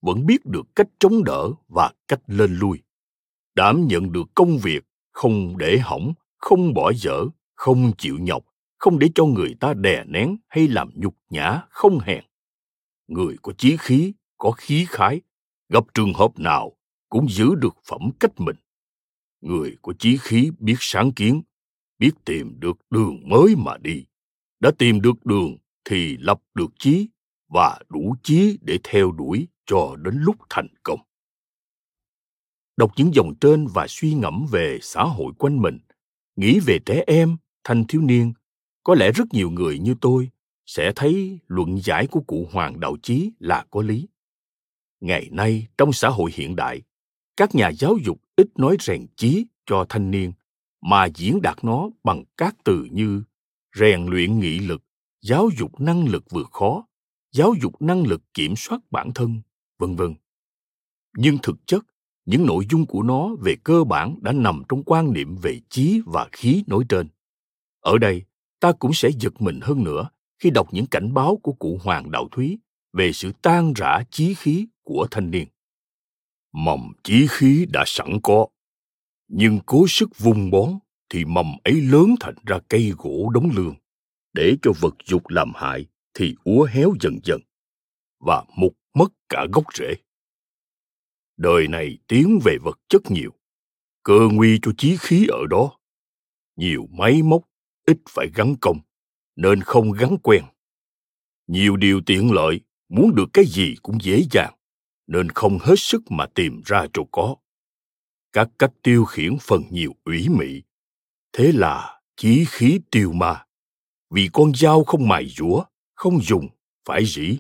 vẫn 0.02 0.26
biết 0.26 0.46
được 0.46 0.66
cách 0.76 0.88
chống 0.98 1.24
đỡ 1.24 1.50
và 1.68 1.92
cách 2.08 2.20
lên 2.26 2.58
lui. 2.58 2.82
Đảm 3.54 3.86
nhận 3.86 4.12
được 4.12 4.26
công 4.34 4.58
việc 4.58 4.84
không 5.12 5.58
để 5.58 5.78
hỏng, 5.78 6.12
không 6.38 6.74
bỏ 6.74 6.92
dở, 6.92 7.24
không 7.54 7.92
chịu 7.98 8.18
nhọc, 8.18 8.44
không 8.78 8.98
để 8.98 9.08
cho 9.14 9.24
người 9.24 9.54
ta 9.60 9.74
đè 9.74 10.04
nén 10.06 10.36
hay 10.48 10.68
làm 10.68 10.90
nhục 10.94 11.16
nhã 11.30 11.62
không 11.70 11.98
hèn. 11.98 12.24
Người 13.08 13.36
có 13.42 13.52
chí 13.58 13.76
khí, 13.76 14.12
có 14.38 14.50
khí 14.50 14.86
khái, 14.88 15.20
gặp 15.68 15.84
trường 15.94 16.14
hợp 16.14 16.38
nào 16.38 16.72
cũng 17.08 17.28
giữ 17.28 17.54
được 17.54 17.76
phẩm 17.84 18.10
cách 18.20 18.40
mình. 18.40 18.56
Người 19.40 19.76
có 19.82 19.92
chí 19.98 20.16
khí 20.20 20.50
biết 20.58 20.76
sáng 20.78 21.12
kiến, 21.12 21.42
biết 21.98 22.10
tìm 22.24 22.60
được 22.60 22.76
đường 22.90 23.28
mới 23.28 23.54
mà 23.56 23.76
đi. 23.78 24.04
Đã 24.60 24.70
tìm 24.78 25.00
được 25.00 25.26
đường 25.26 25.56
thì 25.84 26.16
lập 26.16 26.40
được 26.54 26.70
chí 26.78 27.08
và 27.48 27.78
đủ 27.88 28.16
chí 28.22 28.58
để 28.62 28.78
theo 28.84 29.12
đuổi 29.12 29.48
cho 29.66 29.96
đến 29.96 30.14
lúc 30.18 30.36
thành 30.50 30.68
công. 30.82 31.00
Đọc 32.76 32.92
những 32.96 33.14
dòng 33.14 33.34
trên 33.40 33.66
và 33.74 33.86
suy 33.88 34.14
ngẫm 34.14 34.46
về 34.50 34.78
xã 34.82 35.02
hội 35.02 35.32
quanh 35.38 35.62
mình, 35.62 35.78
nghĩ 36.36 36.60
về 36.60 36.78
trẻ 36.78 37.04
em, 37.06 37.36
thanh 37.64 37.84
thiếu 37.84 38.00
niên, 38.00 38.32
có 38.84 38.94
lẽ 38.94 39.12
rất 39.12 39.24
nhiều 39.32 39.50
người 39.50 39.78
như 39.78 39.94
tôi 40.00 40.30
sẽ 40.66 40.92
thấy 40.96 41.38
luận 41.46 41.80
giải 41.82 42.06
của 42.06 42.20
cụ 42.20 42.48
hoàng 42.52 42.80
đạo 42.80 42.96
chí 43.02 43.32
là 43.38 43.64
có 43.70 43.82
lý. 43.82 44.08
Ngày 45.00 45.28
nay, 45.32 45.66
trong 45.78 45.92
xã 45.92 46.08
hội 46.08 46.30
hiện 46.34 46.56
đại, 46.56 46.82
các 47.36 47.54
nhà 47.54 47.68
giáo 47.68 47.96
dục 48.04 48.20
ít 48.36 48.46
nói 48.56 48.76
rèn 48.80 49.06
chí 49.16 49.46
cho 49.66 49.86
thanh 49.88 50.10
niên 50.10 50.32
mà 50.80 51.06
diễn 51.14 51.42
đạt 51.42 51.64
nó 51.64 51.90
bằng 52.04 52.24
các 52.36 52.56
từ 52.64 52.86
như 52.90 53.22
rèn 53.76 54.06
luyện 54.06 54.38
nghị 54.38 54.58
lực 54.58 54.82
giáo 55.25 55.50
dục 55.59 55.81
năng 55.81 56.09
lực 56.09 56.25
vượt 56.31 56.50
khó, 56.52 56.87
giáo 57.33 57.54
dục 57.62 57.83
năng 57.83 58.02
lực 58.02 58.23
kiểm 58.35 58.57
soát 58.57 58.81
bản 58.90 59.12
thân, 59.14 59.40
vân 59.78 59.97
vân. 59.97 60.14
Nhưng 61.16 61.38
thực 61.43 61.66
chất, 61.66 61.85
những 62.25 62.47
nội 62.47 62.66
dung 62.71 62.87
của 62.87 63.02
nó 63.02 63.31
về 63.40 63.57
cơ 63.64 63.85
bản 63.85 64.19
đã 64.21 64.33
nằm 64.33 64.62
trong 64.69 64.83
quan 64.87 65.12
niệm 65.12 65.37
về 65.43 65.61
chí 65.69 66.00
và 66.07 66.28
khí 66.33 66.64
nói 66.66 66.85
trên. 66.88 67.09
Ở 67.81 67.99
đây, 67.99 68.23
ta 68.61 68.73
cũng 68.73 68.93
sẽ 68.93 69.11
giật 69.21 69.43
mình 69.43 69.61
hơn 69.62 69.85
nữa 69.85 70.09
khi 70.38 70.50
đọc 70.50 70.69
những 70.73 70.87
cảnh 70.87 71.14
báo 71.14 71.37
của 71.43 71.52
cụ 71.52 71.81
hoàng 71.83 72.11
đạo 72.11 72.28
thúy 72.33 72.59
về 72.93 73.12
sự 73.12 73.33
tan 73.43 73.73
rã 73.76 74.04
chí 74.11 74.35
khí 74.35 74.66
của 74.83 75.07
thanh 75.11 75.31
niên. 75.31 75.49
Mầm 76.52 76.93
chí 77.04 77.26
khí 77.31 77.66
đã 77.73 77.85
sẵn 77.87 78.21
có, 78.23 78.47
nhưng 79.28 79.61
cố 79.66 79.85
sức 79.88 80.19
vung 80.19 80.50
bón 80.50 80.71
thì 81.09 81.25
mầm 81.25 81.47
ấy 81.64 81.75
lớn 81.75 82.14
thành 82.21 82.35
ra 82.47 82.59
cây 82.69 82.93
gỗ 82.99 83.31
đống 83.35 83.50
lương 83.57 83.75
để 84.34 84.56
cho 84.62 84.72
vật 84.80 84.94
dục 85.04 85.28
làm 85.28 85.52
hại 85.54 85.86
thì 86.14 86.34
úa 86.44 86.64
héo 86.64 86.92
dần 87.00 87.18
dần 87.24 87.40
và 88.20 88.44
mục 88.56 88.78
mất 88.94 89.12
cả 89.28 89.46
gốc 89.52 89.64
rễ. 89.74 89.94
Đời 91.36 91.68
này 91.68 91.98
tiến 92.08 92.38
về 92.44 92.56
vật 92.62 92.78
chất 92.88 93.02
nhiều, 93.10 93.30
cơ 94.02 94.28
nguy 94.32 94.58
cho 94.62 94.72
chí 94.78 94.96
khí 95.00 95.26
ở 95.26 95.46
đó. 95.50 95.78
Nhiều 96.56 96.86
máy 96.90 97.22
móc 97.22 97.42
ít 97.86 97.98
phải 98.08 98.26
gắn 98.34 98.54
công, 98.60 98.78
nên 99.36 99.60
không 99.60 99.92
gắn 99.92 100.16
quen. 100.22 100.44
Nhiều 101.46 101.76
điều 101.76 102.00
tiện 102.06 102.32
lợi, 102.32 102.60
muốn 102.88 103.14
được 103.14 103.26
cái 103.32 103.44
gì 103.48 103.74
cũng 103.82 103.98
dễ 104.02 104.22
dàng, 104.30 104.54
nên 105.06 105.28
không 105.28 105.58
hết 105.60 105.74
sức 105.76 106.02
mà 106.10 106.26
tìm 106.26 106.62
ra 106.64 106.86
cho 106.92 107.02
có. 107.12 107.36
Các 108.32 108.48
cách 108.58 108.72
tiêu 108.82 109.04
khiển 109.04 109.36
phần 109.40 109.62
nhiều 109.70 109.94
ủy 110.04 110.28
mị, 110.28 110.62
thế 111.32 111.52
là 111.52 112.00
chí 112.16 112.44
khí 112.48 112.80
tiêu 112.90 113.12
ma 113.12 113.44
vì 114.14 114.28
con 114.33 114.54
dao 114.54 114.85
không 114.85 115.09
mài 115.09 115.26
rũa 115.28 115.64
không 115.94 116.21
dùng, 116.23 116.49
phải 116.85 117.04
rỉ. 117.04 117.38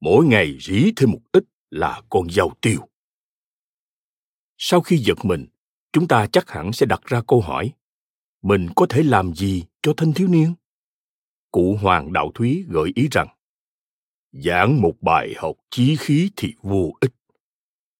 Mỗi 0.00 0.24
ngày 0.24 0.58
rỉ 0.60 0.92
thêm 0.96 1.10
một 1.10 1.20
ít 1.32 1.44
là 1.70 2.02
con 2.10 2.30
dao 2.30 2.50
tiêu. 2.60 2.88
Sau 4.58 4.80
khi 4.80 4.96
giật 4.96 5.24
mình, 5.24 5.46
chúng 5.92 6.08
ta 6.08 6.26
chắc 6.32 6.50
hẳn 6.50 6.72
sẽ 6.72 6.86
đặt 6.86 7.00
ra 7.04 7.22
câu 7.28 7.40
hỏi, 7.40 7.72
mình 8.42 8.68
có 8.76 8.86
thể 8.88 9.02
làm 9.02 9.34
gì 9.34 9.64
cho 9.82 9.92
thanh 9.96 10.12
thiếu 10.12 10.28
niên? 10.28 10.54
Cụ 11.50 11.78
hoàng 11.82 12.12
đạo 12.12 12.30
thúy 12.34 12.64
gợi 12.68 12.92
ý 12.94 13.08
rằng, 13.10 13.28
giảng 14.32 14.80
một 14.80 14.94
bài 15.00 15.34
học 15.36 15.56
chí 15.70 15.96
khí 15.96 16.30
thì 16.36 16.54
vô 16.62 16.92
ích. 17.00 17.12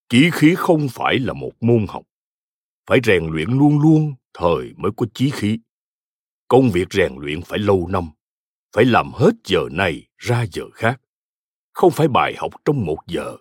Chí 0.08 0.30
khí 0.32 0.54
không 0.56 0.86
phải 0.90 1.18
là 1.18 1.32
một 1.32 1.52
môn 1.60 1.86
học, 1.88 2.02
phải 2.86 2.98
rèn 3.04 3.26
luyện 3.26 3.50
luôn 3.50 3.78
luôn, 3.78 4.14
thời 4.34 4.72
mới 4.76 4.92
có 4.96 5.06
chí 5.14 5.30
khí 5.30 5.58
công 6.54 6.70
việc 6.70 6.92
rèn 6.92 7.12
luyện 7.16 7.42
phải 7.42 7.58
lâu 7.58 7.88
năm, 7.88 8.10
phải 8.74 8.84
làm 8.84 9.12
hết 9.12 9.30
giờ 9.44 9.60
này 9.70 10.06
ra 10.16 10.44
giờ 10.52 10.62
khác. 10.74 11.00
Không 11.72 11.90
phải 11.90 12.08
bài 12.08 12.34
học 12.38 12.52
trong 12.64 12.86
một 12.86 12.98
giờ. 13.06 13.36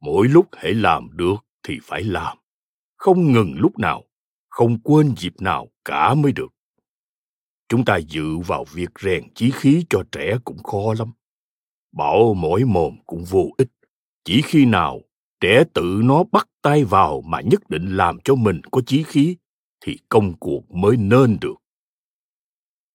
Mỗi 0.00 0.28
lúc 0.28 0.46
hãy 0.52 0.74
làm 0.74 1.08
được 1.12 1.34
thì 1.62 1.78
phải 1.82 2.02
làm. 2.02 2.38
Không 2.96 3.32
ngừng 3.32 3.54
lúc 3.56 3.78
nào, 3.78 4.04
không 4.48 4.78
quên 4.80 5.14
dịp 5.16 5.40
nào 5.40 5.68
cả 5.84 6.14
mới 6.14 6.32
được. 6.32 6.52
Chúng 7.68 7.84
ta 7.84 7.96
dự 7.96 8.38
vào 8.38 8.64
việc 8.72 8.90
rèn 9.00 9.34
chí 9.34 9.50
khí 9.50 9.84
cho 9.90 10.02
trẻ 10.12 10.38
cũng 10.44 10.62
khó 10.62 10.94
lắm. 10.98 11.12
Bảo 11.92 12.34
mỗi 12.34 12.64
mồm 12.64 12.96
cũng 13.06 13.24
vô 13.24 13.50
ích. 13.58 13.70
Chỉ 14.24 14.42
khi 14.44 14.64
nào 14.64 15.00
trẻ 15.40 15.64
tự 15.74 16.00
nó 16.04 16.24
bắt 16.32 16.48
tay 16.62 16.84
vào 16.84 17.20
mà 17.20 17.40
nhất 17.40 17.70
định 17.70 17.96
làm 17.96 18.18
cho 18.24 18.34
mình 18.34 18.60
có 18.72 18.80
chí 18.86 19.02
khí 19.02 19.36
thì 19.80 19.98
công 20.08 20.32
cuộc 20.38 20.70
mới 20.70 20.96
nên 20.96 21.38
được 21.40 21.63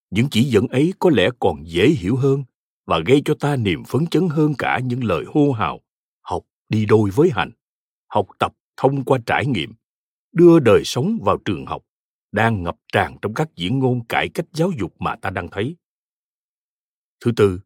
những 0.10 0.28
chỉ 0.32 0.44
dẫn 0.44 0.68
ấy 0.68 0.94
có 1.00 1.10
lẽ 1.10 1.30
còn 1.40 1.68
dễ 1.68 1.88
hiểu 1.88 2.16
hơn 2.16 2.44
và 2.86 3.00
gây 3.06 3.22
cho 3.26 3.34
ta 3.40 3.56
niềm 3.56 3.84
phấn 3.84 4.08
chấn 4.08 4.28
hơn 4.30 4.54
cả 4.58 4.80
những 4.84 5.04
lời 5.04 5.26
hô 5.28 5.52
hào, 5.52 5.82
học 6.22 6.44
đi 6.70 6.86
đôi 6.86 7.10
với 7.10 7.30
hành, 7.34 7.52
học 8.08 8.28
tập 8.40 8.54
thông 8.78 9.04
qua 9.04 9.20
trải 9.26 9.46
nghiệm, 9.46 9.74
đưa 10.32 10.60
đời 10.60 10.82
sống 10.86 11.20
vào 11.24 11.38
trường 11.46 11.66
học 11.66 11.86
đang 12.32 12.64
ngập 12.64 12.76
tràn 12.94 13.18
trong 13.22 13.34
các 13.34 13.50
diễn 13.56 13.80
ngôn 13.80 14.06
cải 14.06 14.30
cách 14.30 14.46
giáo 14.54 14.72
dục 14.80 14.96
mà 15.00 15.16
ta 15.16 15.30
đang 15.30 15.48
thấy. 15.52 15.76
Thứ 17.20 17.32
tư 17.36 17.60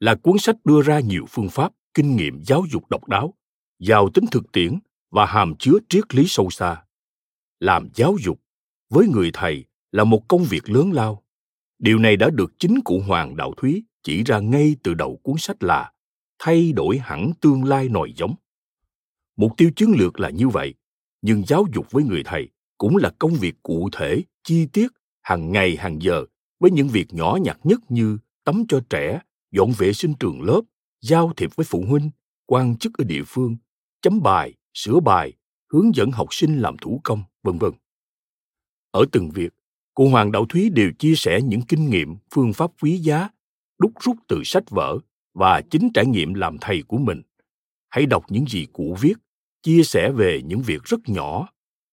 là 0.00 0.14
cuốn 0.14 0.38
sách 0.38 0.56
đưa 0.64 0.82
ra 0.82 1.00
nhiều 1.00 1.24
phương 1.28 1.48
pháp, 1.48 1.72
kinh 1.94 2.16
nghiệm 2.16 2.42
giáo 2.42 2.64
dục 2.70 2.90
độc 2.90 3.08
đáo, 3.08 3.34
giàu 3.78 4.08
tính 4.14 4.24
thực 4.30 4.52
tiễn 4.52 4.78
và 5.10 5.26
hàm 5.26 5.54
chứa 5.58 5.78
triết 5.88 6.14
lý 6.14 6.24
sâu 6.26 6.50
xa. 6.50 6.84
Làm 7.60 7.88
giáo 7.94 8.16
dục 8.20 8.40
với 8.90 9.08
người 9.08 9.30
thầy 9.32 9.64
là 9.92 10.04
một 10.04 10.28
công 10.28 10.44
việc 10.44 10.70
lớn 10.70 10.92
lao 10.92 11.24
điều 11.78 11.98
này 11.98 12.16
đã 12.16 12.30
được 12.30 12.52
chính 12.58 12.80
cụ 12.84 13.02
hoàng 13.06 13.36
đạo 13.36 13.54
thúy 13.56 13.84
chỉ 14.02 14.22
ra 14.24 14.38
ngay 14.38 14.76
từ 14.82 14.94
đầu 14.94 15.20
cuốn 15.22 15.34
sách 15.38 15.62
là 15.62 15.92
thay 16.38 16.72
đổi 16.72 16.98
hẳn 16.98 17.32
tương 17.40 17.64
lai 17.64 17.88
nòi 17.88 18.12
giống. 18.16 18.34
Mục 19.36 19.52
tiêu 19.56 19.70
chiến 19.76 19.88
lược 19.98 20.20
là 20.20 20.30
như 20.30 20.48
vậy, 20.48 20.74
nhưng 21.22 21.42
giáo 21.46 21.64
dục 21.74 21.86
với 21.90 22.04
người 22.04 22.22
thầy 22.24 22.48
cũng 22.78 22.96
là 22.96 23.10
công 23.18 23.34
việc 23.34 23.62
cụ 23.62 23.88
thể, 23.92 24.22
chi 24.44 24.66
tiết, 24.66 24.88
hàng 25.22 25.52
ngày, 25.52 25.76
hàng 25.76 26.02
giờ, 26.02 26.24
với 26.60 26.70
những 26.70 26.88
việc 26.88 27.06
nhỏ 27.10 27.38
nhặt 27.42 27.58
nhất 27.64 27.80
như 27.88 28.18
tắm 28.44 28.64
cho 28.68 28.80
trẻ, 28.90 29.20
dọn 29.52 29.72
vệ 29.78 29.92
sinh 29.92 30.14
trường 30.20 30.42
lớp, 30.42 30.60
giao 31.00 31.32
thiệp 31.36 31.50
với 31.56 31.66
phụ 31.68 31.84
huynh, 31.88 32.10
quan 32.46 32.76
chức 32.76 32.98
ở 32.98 33.04
địa 33.04 33.22
phương, 33.26 33.56
chấm 34.02 34.22
bài, 34.22 34.54
sửa 34.74 35.00
bài, 35.00 35.32
hướng 35.72 35.94
dẫn 35.94 36.10
học 36.10 36.28
sinh 36.30 36.58
làm 36.58 36.76
thủ 36.78 37.00
công, 37.04 37.22
vân 37.42 37.58
vân. 37.58 37.72
Ở 38.90 39.04
từng 39.12 39.30
việc 39.30 39.54
cụ 39.98 40.08
hoàng 40.08 40.32
đạo 40.32 40.46
thúy 40.48 40.70
đều 40.70 40.90
chia 40.98 41.14
sẻ 41.14 41.40
những 41.44 41.60
kinh 41.68 41.90
nghiệm 41.90 42.16
phương 42.34 42.52
pháp 42.52 42.70
quý 42.82 42.98
giá 42.98 43.28
đúc 43.78 43.92
rút 44.00 44.16
từ 44.28 44.42
sách 44.44 44.70
vở 44.70 44.98
và 45.34 45.62
chính 45.70 45.90
trải 45.94 46.06
nghiệm 46.06 46.34
làm 46.34 46.56
thầy 46.60 46.82
của 46.82 46.98
mình 46.98 47.22
hãy 47.88 48.06
đọc 48.06 48.24
những 48.28 48.46
gì 48.46 48.66
cụ 48.72 48.96
viết 49.00 49.14
chia 49.62 49.82
sẻ 49.82 50.12
về 50.12 50.42
những 50.44 50.62
việc 50.62 50.82
rất 50.84 51.00
nhỏ 51.06 51.48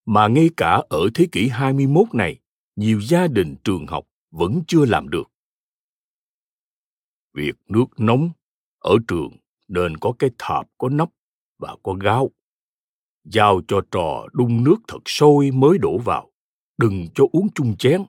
mà 0.05 0.27
ngay 0.27 0.49
cả 0.57 0.81
ở 0.89 1.09
thế 1.13 1.27
kỷ 1.31 1.47
21 1.47 2.07
này, 2.13 2.39
nhiều 2.75 3.01
gia 3.01 3.27
đình 3.27 3.55
trường 3.63 3.87
học 3.87 4.05
vẫn 4.31 4.61
chưa 4.67 4.85
làm 4.85 5.09
được. 5.09 5.31
Việc 7.33 7.55
nước 7.67 7.85
nóng 7.97 8.29
ở 8.79 8.95
trường 9.07 9.37
nên 9.67 9.97
có 9.97 10.13
cái 10.19 10.29
thạp 10.37 10.67
có 10.77 10.89
nắp 10.89 11.09
và 11.59 11.75
có 11.83 11.93
gáo. 11.93 12.31
Giao 13.23 13.61
cho 13.67 13.81
trò 13.91 14.27
đun 14.33 14.63
nước 14.63 14.77
thật 14.87 15.01
sôi 15.05 15.51
mới 15.51 15.77
đổ 15.77 15.97
vào, 15.97 16.31
đừng 16.77 17.07
cho 17.15 17.23
uống 17.31 17.47
chung 17.55 17.77
chén. 17.77 18.03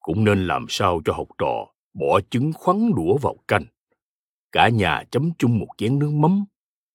Cũng 0.00 0.24
nên 0.24 0.46
làm 0.46 0.66
sao 0.68 1.00
cho 1.04 1.12
học 1.12 1.28
trò 1.38 1.66
bỏ 1.94 2.20
trứng 2.30 2.52
khoắn 2.52 2.90
đũa 2.96 3.16
vào 3.16 3.36
canh. 3.48 3.64
Cả 4.52 4.68
nhà 4.68 5.04
chấm 5.10 5.30
chung 5.38 5.58
một 5.58 5.68
chén 5.78 5.98
nước 5.98 6.10
mắm, 6.12 6.44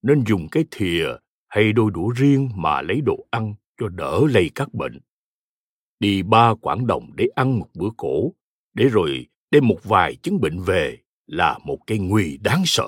nên 0.01 0.23
dùng 0.27 0.47
cái 0.51 0.63
thìa 0.71 1.05
hay 1.47 1.73
đôi 1.73 1.91
đũa 1.93 2.09
riêng 2.09 2.49
mà 2.55 2.81
lấy 2.81 3.01
đồ 3.01 3.27
ăn 3.31 3.53
cho 3.77 3.87
đỡ 3.87 4.21
lây 4.29 4.51
các 4.55 4.73
bệnh. 4.73 4.99
Đi 5.99 6.23
ba 6.23 6.53
quảng 6.61 6.87
đồng 6.87 7.11
để 7.15 7.27
ăn 7.35 7.59
một 7.59 7.67
bữa 7.73 7.89
cổ, 7.97 8.33
để 8.73 8.85
rồi 8.85 9.27
đem 9.51 9.67
một 9.67 9.79
vài 9.83 10.15
chứng 10.15 10.41
bệnh 10.41 10.59
về 10.59 10.97
là 11.27 11.59
một 11.63 11.79
cái 11.87 11.97
nguy 11.97 12.37
đáng 12.37 12.63
sợ. 12.65 12.87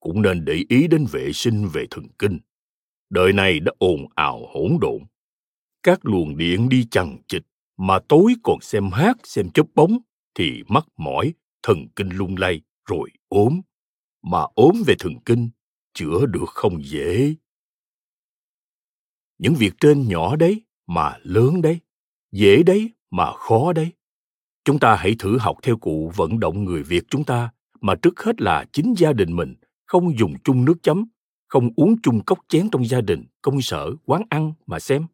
Cũng 0.00 0.22
nên 0.22 0.44
để 0.44 0.64
ý 0.68 0.86
đến 0.88 1.06
vệ 1.12 1.32
sinh 1.32 1.66
về 1.72 1.86
thần 1.90 2.04
kinh. 2.18 2.38
Đời 3.10 3.32
này 3.32 3.60
đã 3.60 3.72
ồn 3.78 4.06
ào 4.14 4.46
hỗn 4.54 4.78
độn. 4.80 4.98
Các 5.82 6.06
luồng 6.06 6.36
điện 6.36 6.68
đi 6.68 6.86
chằng 6.90 7.18
chịch 7.28 7.42
mà 7.76 7.98
tối 8.08 8.34
còn 8.42 8.60
xem 8.60 8.90
hát 8.90 9.16
xem 9.24 9.50
chớp 9.50 9.66
bóng 9.74 9.98
thì 10.34 10.62
mắc 10.68 10.86
mỏi, 10.96 11.34
thần 11.62 11.86
kinh 11.96 12.08
lung 12.08 12.36
lay 12.36 12.60
rồi 12.88 13.10
ốm. 13.28 13.60
Mà 14.22 14.38
ốm 14.54 14.82
về 14.86 14.94
thần 14.98 15.12
kinh 15.24 15.50
chữa 15.94 16.26
được 16.26 16.48
không 16.48 16.84
dễ. 16.84 17.34
Những 19.38 19.54
việc 19.54 19.74
trên 19.80 20.08
nhỏ 20.08 20.36
đấy 20.36 20.62
mà 20.86 21.18
lớn 21.22 21.62
đấy 21.62 21.80
dễ 22.32 22.62
đấy 22.62 22.90
mà 23.10 23.32
khó 23.32 23.72
đấy. 23.72 23.92
Chúng 24.64 24.78
ta 24.78 24.96
hãy 24.96 25.16
thử 25.18 25.38
học 25.38 25.56
theo 25.62 25.76
cụ 25.76 26.12
vận 26.16 26.40
động 26.40 26.64
người 26.64 26.82
việt 26.82 27.04
chúng 27.10 27.24
ta 27.24 27.50
mà 27.80 27.94
trước 28.02 28.20
hết 28.20 28.40
là 28.40 28.64
chính 28.72 28.94
gia 28.96 29.12
đình 29.12 29.36
mình 29.36 29.54
không 29.86 30.18
dùng 30.18 30.34
chung 30.44 30.64
nước 30.64 30.82
chấm 30.82 31.04
không 31.48 31.70
uống 31.76 32.00
chung 32.02 32.24
cốc 32.24 32.38
chén 32.48 32.70
trong 32.70 32.86
gia 32.86 33.00
đình 33.00 33.24
công 33.42 33.62
sở 33.62 33.90
quán 34.04 34.22
ăn 34.30 34.52
mà 34.66 34.78
xem 34.80 35.06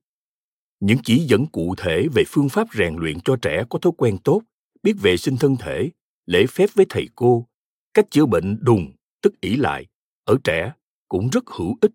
những 0.85 0.99
chỉ 1.05 1.18
dẫn 1.18 1.47
cụ 1.47 1.75
thể 1.79 2.09
về 2.14 2.23
phương 2.27 2.49
pháp 2.49 2.68
rèn 2.75 2.97
luyện 2.97 3.20
cho 3.20 3.37
trẻ 3.42 3.64
có 3.70 3.79
thói 3.79 3.92
quen 3.97 4.18
tốt, 4.25 4.42
biết 4.83 4.92
vệ 5.01 5.16
sinh 5.16 5.37
thân 5.37 5.57
thể, 5.57 5.90
lễ 6.27 6.47
phép 6.47 6.70
với 6.75 6.87
thầy 6.88 7.09
cô, 7.14 7.49
cách 7.94 8.07
chữa 8.11 8.27
bệnh 8.27 8.59
đùng, 8.61 8.92
tức 9.23 9.40
ỷ 9.40 9.57
lại, 9.57 9.87
ở 10.25 10.37
trẻ 10.44 10.73
cũng 11.09 11.29
rất 11.33 11.44
hữu 11.47 11.77
ích, 11.81 11.92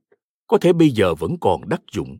có 0.48 0.58
thể 0.58 0.74
bây 0.74 0.90
giờ 0.90 1.16
vẫn 1.16 1.38
còn 1.42 1.70
đắc 1.70 1.82
dụng. 1.92 2.18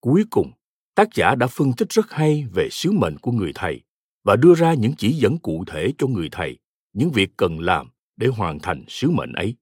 Cuối 0.00 0.24
cùng, 0.30 0.50
tác 0.94 1.08
giả 1.14 1.34
đã 1.34 1.46
phân 1.46 1.72
tích 1.72 1.88
rất 1.88 2.10
hay 2.10 2.46
về 2.52 2.68
sứ 2.70 2.92
mệnh 2.92 3.18
của 3.18 3.32
người 3.32 3.52
thầy 3.54 3.80
và 4.24 4.36
đưa 4.36 4.54
ra 4.54 4.74
những 4.74 4.92
chỉ 4.98 5.12
dẫn 5.12 5.38
cụ 5.38 5.64
thể 5.66 5.92
cho 5.98 6.06
người 6.06 6.28
thầy, 6.32 6.58
những 6.92 7.10
việc 7.10 7.30
cần 7.36 7.58
làm 7.60 7.90
để 8.16 8.26
hoàn 8.26 8.58
thành 8.58 8.84
sứ 8.88 9.10
mệnh 9.10 9.32
ấy. 9.32 9.56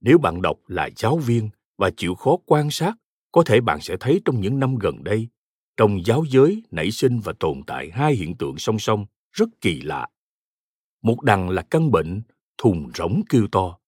Nếu 0.00 0.18
bạn 0.18 0.42
đọc 0.42 0.58
là 0.66 0.90
giáo 0.96 1.18
viên 1.18 1.50
và 1.78 1.90
chịu 1.96 2.14
khó 2.14 2.36
quan 2.46 2.70
sát 2.70 2.94
có 3.32 3.42
thể 3.46 3.60
bạn 3.60 3.80
sẽ 3.80 3.96
thấy 4.00 4.20
trong 4.24 4.40
những 4.40 4.58
năm 4.58 4.76
gần 4.76 5.04
đây, 5.04 5.28
trong 5.76 6.06
giáo 6.06 6.24
giới 6.28 6.62
nảy 6.70 6.90
sinh 6.90 7.20
và 7.20 7.32
tồn 7.40 7.62
tại 7.66 7.90
hai 7.92 8.14
hiện 8.14 8.36
tượng 8.36 8.58
song 8.58 8.78
song, 8.78 9.06
rất 9.32 9.48
kỳ 9.60 9.80
lạ. 9.80 10.08
Một 11.02 11.22
đằng 11.22 11.50
là 11.50 11.62
căn 11.62 11.90
bệnh 11.90 12.22
thùng 12.58 12.90
rỗng 12.94 13.22
kêu 13.28 13.46
to. 13.52 13.78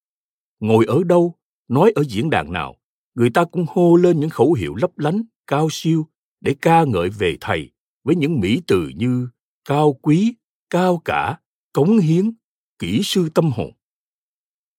Ngồi 0.60 0.84
ở 0.86 1.02
đâu, 1.04 1.34
nói 1.68 1.92
ở 1.94 2.04
diễn 2.04 2.30
đàn 2.30 2.52
nào, 2.52 2.76
người 3.14 3.30
ta 3.30 3.44
cũng 3.44 3.66
hô 3.68 3.96
lên 3.96 4.20
những 4.20 4.30
khẩu 4.30 4.52
hiệu 4.52 4.74
lấp 4.74 4.98
lánh, 4.98 5.22
cao 5.46 5.68
siêu 5.70 6.06
để 6.40 6.54
ca 6.60 6.84
ngợi 6.84 7.08
về 7.08 7.36
thầy 7.40 7.70
với 8.04 8.16
những 8.16 8.40
mỹ 8.40 8.60
từ 8.66 8.90
như 8.96 9.28
cao 9.64 9.92
quý, 10.02 10.34
cao 10.70 11.02
cả, 11.04 11.38
cống 11.72 11.98
hiến, 11.98 12.32
kỹ 12.78 13.00
sư 13.04 13.28
tâm 13.34 13.50
hồn. 13.50 13.70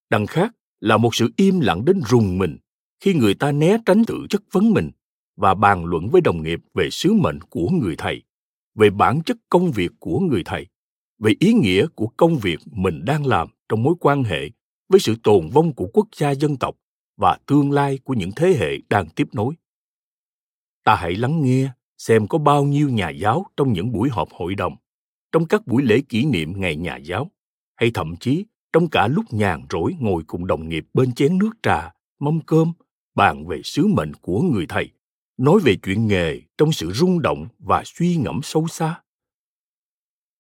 Đằng 0.10 0.28
khác 0.28 0.56
là 0.80 0.98
một 0.98 1.16
sự 1.16 1.30
im 1.36 1.60
lặng 1.60 1.86
đến 1.86 2.02
rùng 2.06 2.38
mình 2.38 2.58
khi 3.00 3.14
người 3.14 3.36
ta 3.36 3.52
né 3.52 3.78
tránh 3.86 4.06
tự 4.08 4.26
chất 4.30 4.42
vấn 4.52 4.74
mình 4.74 4.92
và 5.36 5.54
bàn 5.54 5.86
luận 5.86 6.10
với 6.10 6.22
đồng 6.22 6.44
nghiệp 6.44 6.60
về 6.74 6.90
sứ 6.90 7.14
mệnh 7.14 7.42
của 7.42 7.70
người 7.70 7.96
thầy, 7.98 8.24
về 8.76 8.90
bản 8.90 9.22
chất 9.26 9.38
công 9.50 9.72
việc 9.72 9.92
của 10.00 10.20
người 10.20 10.42
thầy, 10.46 10.68
về 11.20 11.34
ý 11.40 11.54
nghĩa 11.54 11.88
của 11.96 12.08
công 12.08 12.38
việc 12.38 12.60
mình 12.72 13.06
đang 13.06 13.26
làm 13.26 13.48
trong 13.70 13.84
mối 13.84 13.96
quan 14.00 14.24
hệ 14.24 14.50
với 14.90 15.00
sự 15.00 15.16
tồn 15.24 15.50
vong 15.50 15.74
của 15.74 15.88
quốc 15.94 16.08
gia 16.16 16.32
dân 16.32 16.58
tộc 16.58 16.76
và 17.18 17.38
tương 17.46 17.72
lai 17.72 18.00
của 18.04 18.14
những 18.14 18.32
thế 18.36 18.56
hệ 18.60 18.78
đang 18.90 19.10
tiếp 19.10 19.28
nối. 19.34 19.54
Ta 20.84 20.96
hãy 20.96 21.16
lắng 21.16 21.42
nghe 21.42 21.70
xem 21.98 22.28
có 22.28 22.38
bao 22.38 22.64
nhiêu 22.64 22.90
nhà 22.90 23.10
giáo 23.10 23.46
trong 23.58 23.74
những 23.74 23.92
buổi 23.92 24.10
họp 24.10 24.30
hội 24.32 24.56
đồng, 24.56 24.76
trong 25.32 25.46
các 25.48 25.68
buổi 25.68 25.84
lễ 25.84 26.02
kỷ 26.10 26.26
niệm 26.26 26.62
ngày 26.62 26.76
nhà 26.76 26.98
giáo, 26.98 27.32
hay 27.76 27.92
thậm 27.94 28.16
chí 28.20 28.46
trong 28.74 28.90
cả 28.90 29.08
lúc 29.08 29.26
nhàn 29.32 29.62
rỗi 29.70 29.96
ngồi 30.00 30.24
cùng 30.28 30.48
đồng 30.48 30.70
nghiệp 30.70 30.86
bên 30.94 31.14
chén 31.14 31.38
nước 31.38 31.52
trà, 31.64 31.94
mâm 32.20 32.42
cơm 32.42 32.74
bàn 33.16 33.48
về 33.48 33.62
sứ 33.64 33.88
mệnh 33.88 34.14
của 34.14 34.42
người 34.42 34.66
thầy, 34.70 34.90
nói 35.38 35.60
về 35.64 35.76
chuyện 35.84 36.08
nghề 36.08 36.42
trong 36.58 36.72
sự 36.72 36.92
rung 36.92 37.22
động 37.22 37.48
và 37.60 37.84
suy 37.86 38.16
ngẫm 38.16 38.40
sâu 38.44 38.68
xa. 38.68 39.02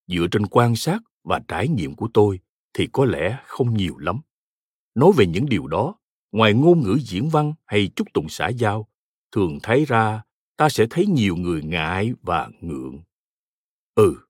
Dựa 0.07 0.27
trên 0.31 0.47
quan 0.47 0.75
sát 0.75 0.99
và 1.23 1.39
trải 1.47 1.67
nghiệm 1.67 1.95
của 1.95 2.07
tôi 2.13 2.39
thì 2.73 2.87
có 2.91 3.05
lẽ 3.05 3.37
không 3.45 3.77
nhiều 3.77 3.97
lắm. 3.97 4.19
Nói 4.95 5.11
về 5.17 5.25
những 5.25 5.45
điều 5.45 5.67
đó, 5.67 5.95
ngoài 6.31 6.53
ngôn 6.53 6.83
ngữ 6.83 6.97
diễn 7.01 7.29
văn 7.29 7.53
hay 7.65 7.89
chúc 7.95 8.13
tụng 8.13 8.29
xã 8.29 8.47
giao, 8.47 8.87
thường 9.31 9.59
thấy 9.63 9.85
ra 9.85 10.23
ta 10.57 10.69
sẽ 10.69 10.85
thấy 10.89 11.05
nhiều 11.05 11.35
người 11.35 11.63
ngại 11.63 12.13
và 12.21 12.49
ngượng. 12.61 12.99
Ừ 13.95 14.25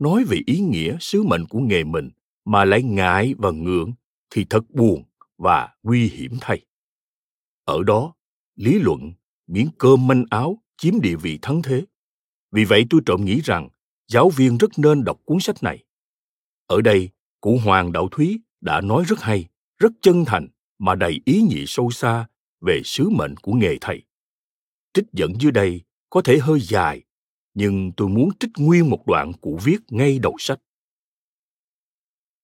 nói 0.00 0.24
về 0.24 0.38
ý 0.46 0.60
nghĩa 0.60 0.96
sứ 1.00 1.22
mệnh 1.22 1.46
của 1.46 1.58
nghề 1.58 1.84
mình 1.84 2.10
mà 2.44 2.64
lại 2.64 2.82
ngại 2.82 3.34
và 3.38 3.50
ngượng 3.50 3.92
thì 4.30 4.44
thật 4.50 4.70
buồn 4.70 5.04
và 5.38 5.68
nguy 5.82 6.08
hiểm 6.08 6.32
thay 6.40 6.60
ở 7.70 7.82
đó, 7.82 8.14
lý 8.56 8.78
luận, 8.78 9.12
miếng 9.46 9.68
cơm 9.78 10.06
manh 10.06 10.24
áo 10.30 10.62
chiếm 10.76 11.00
địa 11.00 11.16
vị 11.16 11.38
thắng 11.42 11.62
thế. 11.62 11.84
Vì 12.52 12.64
vậy 12.64 12.86
tôi 12.90 13.00
trộm 13.06 13.24
nghĩ 13.24 13.40
rằng 13.44 13.68
giáo 14.08 14.30
viên 14.30 14.58
rất 14.58 14.70
nên 14.76 15.04
đọc 15.04 15.20
cuốn 15.24 15.40
sách 15.40 15.62
này. 15.62 15.84
Ở 16.66 16.80
đây, 16.80 17.08
cụ 17.40 17.58
hoàng 17.64 17.92
đạo 17.92 18.08
thúy 18.08 18.40
đã 18.60 18.80
nói 18.80 19.04
rất 19.06 19.20
hay, 19.20 19.48
rất 19.78 19.92
chân 20.02 20.24
thành 20.24 20.48
mà 20.78 20.94
đầy 20.94 21.20
ý 21.24 21.42
nhị 21.42 21.64
sâu 21.66 21.90
xa 21.90 22.28
về 22.60 22.80
sứ 22.84 23.08
mệnh 23.08 23.36
của 23.36 23.52
nghề 23.52 23.78
thầy. 23.80 24.02
Trích 24.94 25.06
dẫn 25.12 25.32
dưới 25.40 25.52
đây 25.52 25.80
có 26.10 26.22
thể 26.22 26.38
hơi 26.38 26.60
dài, 26.60 27.02
nhưng 27.54 27.92
tôi 27.96 28.08
muốn 28.08 28.28
trích 28.40 28.50
nguyên 28.58 28.90
một 28.90 29.06
đoạn 29.06 29.32
cụ 29.40 29.58
viết 29.64 29.78
ngay 29.88 30.18
đầu 30.18 30.36
sách. 30.38 30.60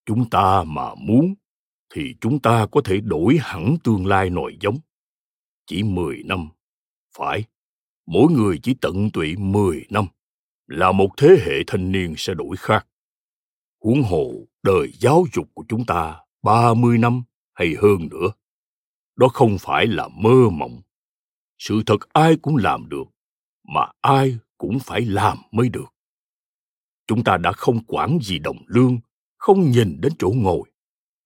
Chúng 0.07 0.31
ta 0.31 0.65
mà 0.67 0.95
muốn 0.95 1.35
thì 1.95 2.15
chúng 2.21 2.39
ta 2.39 2.67
có 2.73 2.81
thể 2.85 3.01
đổi 3.01 3.39
hẳn 3.41 3.77
tương 3.85 4.07
lai 4.07 4.31
nòi 4.31 4.57
giống 4.61 4.79
chỉ 5.67 5.83
mười 5.83 6.23
năm. 6.25 6.49
Phải, 7.17 7.45
mỗi 8.07 8.33
người 8.33 8.59
chỉ 8.63 8.75
tận 8.81 9.11
tụy 9.11 9.37
mười 9.37 9.87
năm 9.91 10.07
là 10.67 10.93
một 10.93 11.09
thế 11.17 11.29
hệ 11.45 11.65
thanh 11.67 11.93
niên 11.93 12.15
sẽ 12.17 12.35
đổi 12.35 12.57
khác. 12.57 12.87
Huống 13.85 14.03
hồ 14.03 14.33
đời 14.63 14.93
giáo 15.01 15.25
dục 15.35 15.49
của 15.55 15.65
chúng 15.69 15.85
ta 15.87 16.21
ba 16.43 16.75
mươi 16.75 16.99
năm 16.99 17.23
hay 17.55 17.75
hơn 17.83 18.09
nữa, 18.11 18.29
đó 19.17 19.29
không 19.29 19.57
phải 19.61 19.87
là 19.87 20.09
mơ 20.09 20.51
mộng. 20.53 20.81
Sự 21.59 21.83
thật 21.87 22.13
ai 22.13 22.37
cũng 22.43 22.57
làm 22.57 22.89
được 22.89 23.05
mà 23.69 23.87
ai 24.01 24.39
cũng 24.59 24.79
phải 24.79 25.01
làm 25.01 25.39
mới 25.51 25.69
được. 25.69 25.95
Chúng 27.07 27.25
ta 27.25 27.37
đã 27.37 27.53
không 27.53 27.85
quản 27.87 28.19
gì 28.23 28.39
đồng 28.39 28.59
lương, 28.67 28.99
không 29.37 29.71
nhìn 29.71 30.01
đến 30.01 30.13
chỗ 30.19 30.33
ngồi. 30.37 30.71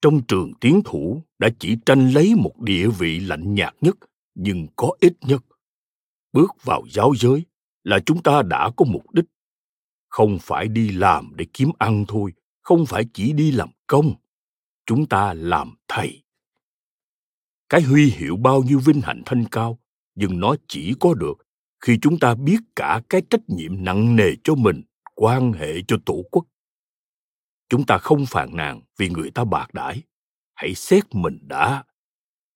Trong 0.02 0.22
trường 0.28 0.52
tiến 0.60 0.80
thủ 0.84 1.22
đã 1.38 1.48
chỉ 1.58 1.76
tranh 1.86 2.10
lấy 2.10 2.34
một 2.34 2.60
địa 2.60 2.88
vị 2.88 3.20
lạnh 3.20 3.54
nhạt 3.54 3.74
nhất 3.80 3.96
nhưng 4.42 4.66
có 4.76 4.92
ít 5.00 5.12
nhất, 5.20 5.42
bước 6.32 6.50
vào 6.62 6.82
giáo 6.90 7.12
giới 7.16 7.44
là 7.84 7.98
chúng 8.06 8.22
ta 8.22 8.42
đã 8.42 8.70
có 8.76 8.84
mục 8.84 9.10
đích. 9.12 9.24
Không 10.08 10.38
phải 10.40 10.68
đi 10.68 10.88
làm 10.88 11.32
để 11.36 11.46
kiếm 11.52 11.70
ăn 11.78 12.04
thôi, 12.08 12.32
không 12.62 12.86
phải 12.86 13.04
chỉ 13.14 13.32
đi 13.32 13.52
làm 13.52 13.68
công. 13.86 14.14
Chúng 14.86 15.08
ta 15.08 15.34
làm 15.34 15.74
thầy. 15.88 16.22
Cái 17.68 17.82
huy 17.82 18.10
hiệu 18.10 18.36
bao 18.36 18.62
nhiêu 18.62 18.78
vinh 18.78 19.00
hạnh 19.00 19.22
thanh 19.26 19.44
cao, 19.50 19.78
nhưng 20.14 20.40
nó 20.40 20.54
chỉ 20.68 20.94
có 21.00 21.14
được 21.14 21.34
khi 21.80 21.98
chúng 22.02 22.18
ta 22.18 22.34
biết 22.34 22.60
cả 22.76 23.02
cái 23.08 23.22
trách 23.30 23.48
nhiệm 23.48 23.84
nặng 23.84 24.16
nề 24.16 24.30
cho 24.44 24.54
mình, 24.54 24.82
quan 25.14 25.52
hệ 25.52 25.82
cho 25.88 25.96
tổ 26.06 26.22
quốc. 26.30 26.44
Chúng 27.68 27.86
ta 27.86 27.98
không 27.98 28.26
phàn 28.26 28.56
nàn 28.56 28.80
vì 28.98 29.08
người 29.08 29.30
ta 29.30 29.44
bạc 29.44 29.74
đãi. 29.74 30.02
Hãy 30.54 30.74
xét 30.74 31.04
mình 31.12 31.38
đã. 31.42 31.84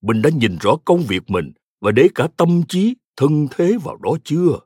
Mình 0.03 0.23
đã 0.23 0.31
nhìn 0.31 0.59
rõ 0.61 0.77
công 0.85 1.03
việc 1.03 1.23
mình 1.31 1.53
và 1.85 1.93
để 1.93 2.09
cả 2.15 2.29
tâm 2.37 2.63
trí, 2.69 2.97
thân 3.17 3.49
thế 3.51 3.77
vào 3.85 3.97
đó 3.97 4.11
chưa? 4.25 4.59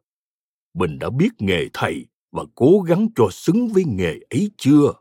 Mình 0.75 0.99
đã 0.99 1.11
biết 1.11 1.29
nghề 1.39 1.65
thầy 1.73 2.07
và 2.33 2.45
cố 2.55 2.81
gắng 2.81 3.09
cho 3.17 3.29
xứng 3.31 3.69
với 3.69 3.85
nghề 3.87 4.19
ấy 4.31 4.51
chưa? 4.57 4.93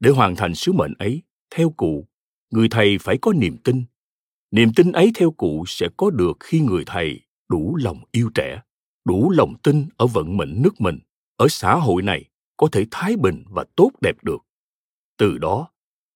Để 0.00 0.10
hoàn 0.10 0.36
thành 0.36 0.54
sứ 0.54 0.72
mệnh 0.72 0.92
ấy, 0.98 1.22
theo 1.54 1.70
cụ, 1.70 2.08
người 2.50 2.68
thầy 2.70 2.98
phải 3.00 3.18
có 3.22 3.32
niềm 3.32 3.56
tin. 3.64 3.84
Niềm 4.50 4.72
tin 4.76 4.92
ấy 4.92 5.12
theo 5.14 5.30
cụ 5.30 5.64
sẽ 5.66 5.88
có 5.96 6.10
được 6.10 6.36
khi 6.40 6.60
người 6.60 6.82
thầy 6.86 7.20
đủ 7.48 7.76
lòng 7.76 8.00
yêu 8.12 8.30
trẻ, 8.34 8.62
đủ 9.04 9.30
lòng 9.30 9.54
tin 9.62 9.88
ở 9.96 10.06
vận 10.06 10.36
mệnh 10.36 10.62
nước 10.62 10.80
mình, 10.80 10.98
ở 11.36 11.46
xã 11.48 11.74
hội 11.74 12.02
này 12.02 12.24
có 12.56 12.68
thể 12.72 12.86
thái 12.90 13.16
bình 13.16 13.44
và 13.50 13.64
tốt 13.76 13.90
đẹp 14.00 14.16
được. 14.22 14.38
Từ 15.16 15.38
đó, 15.38 15.68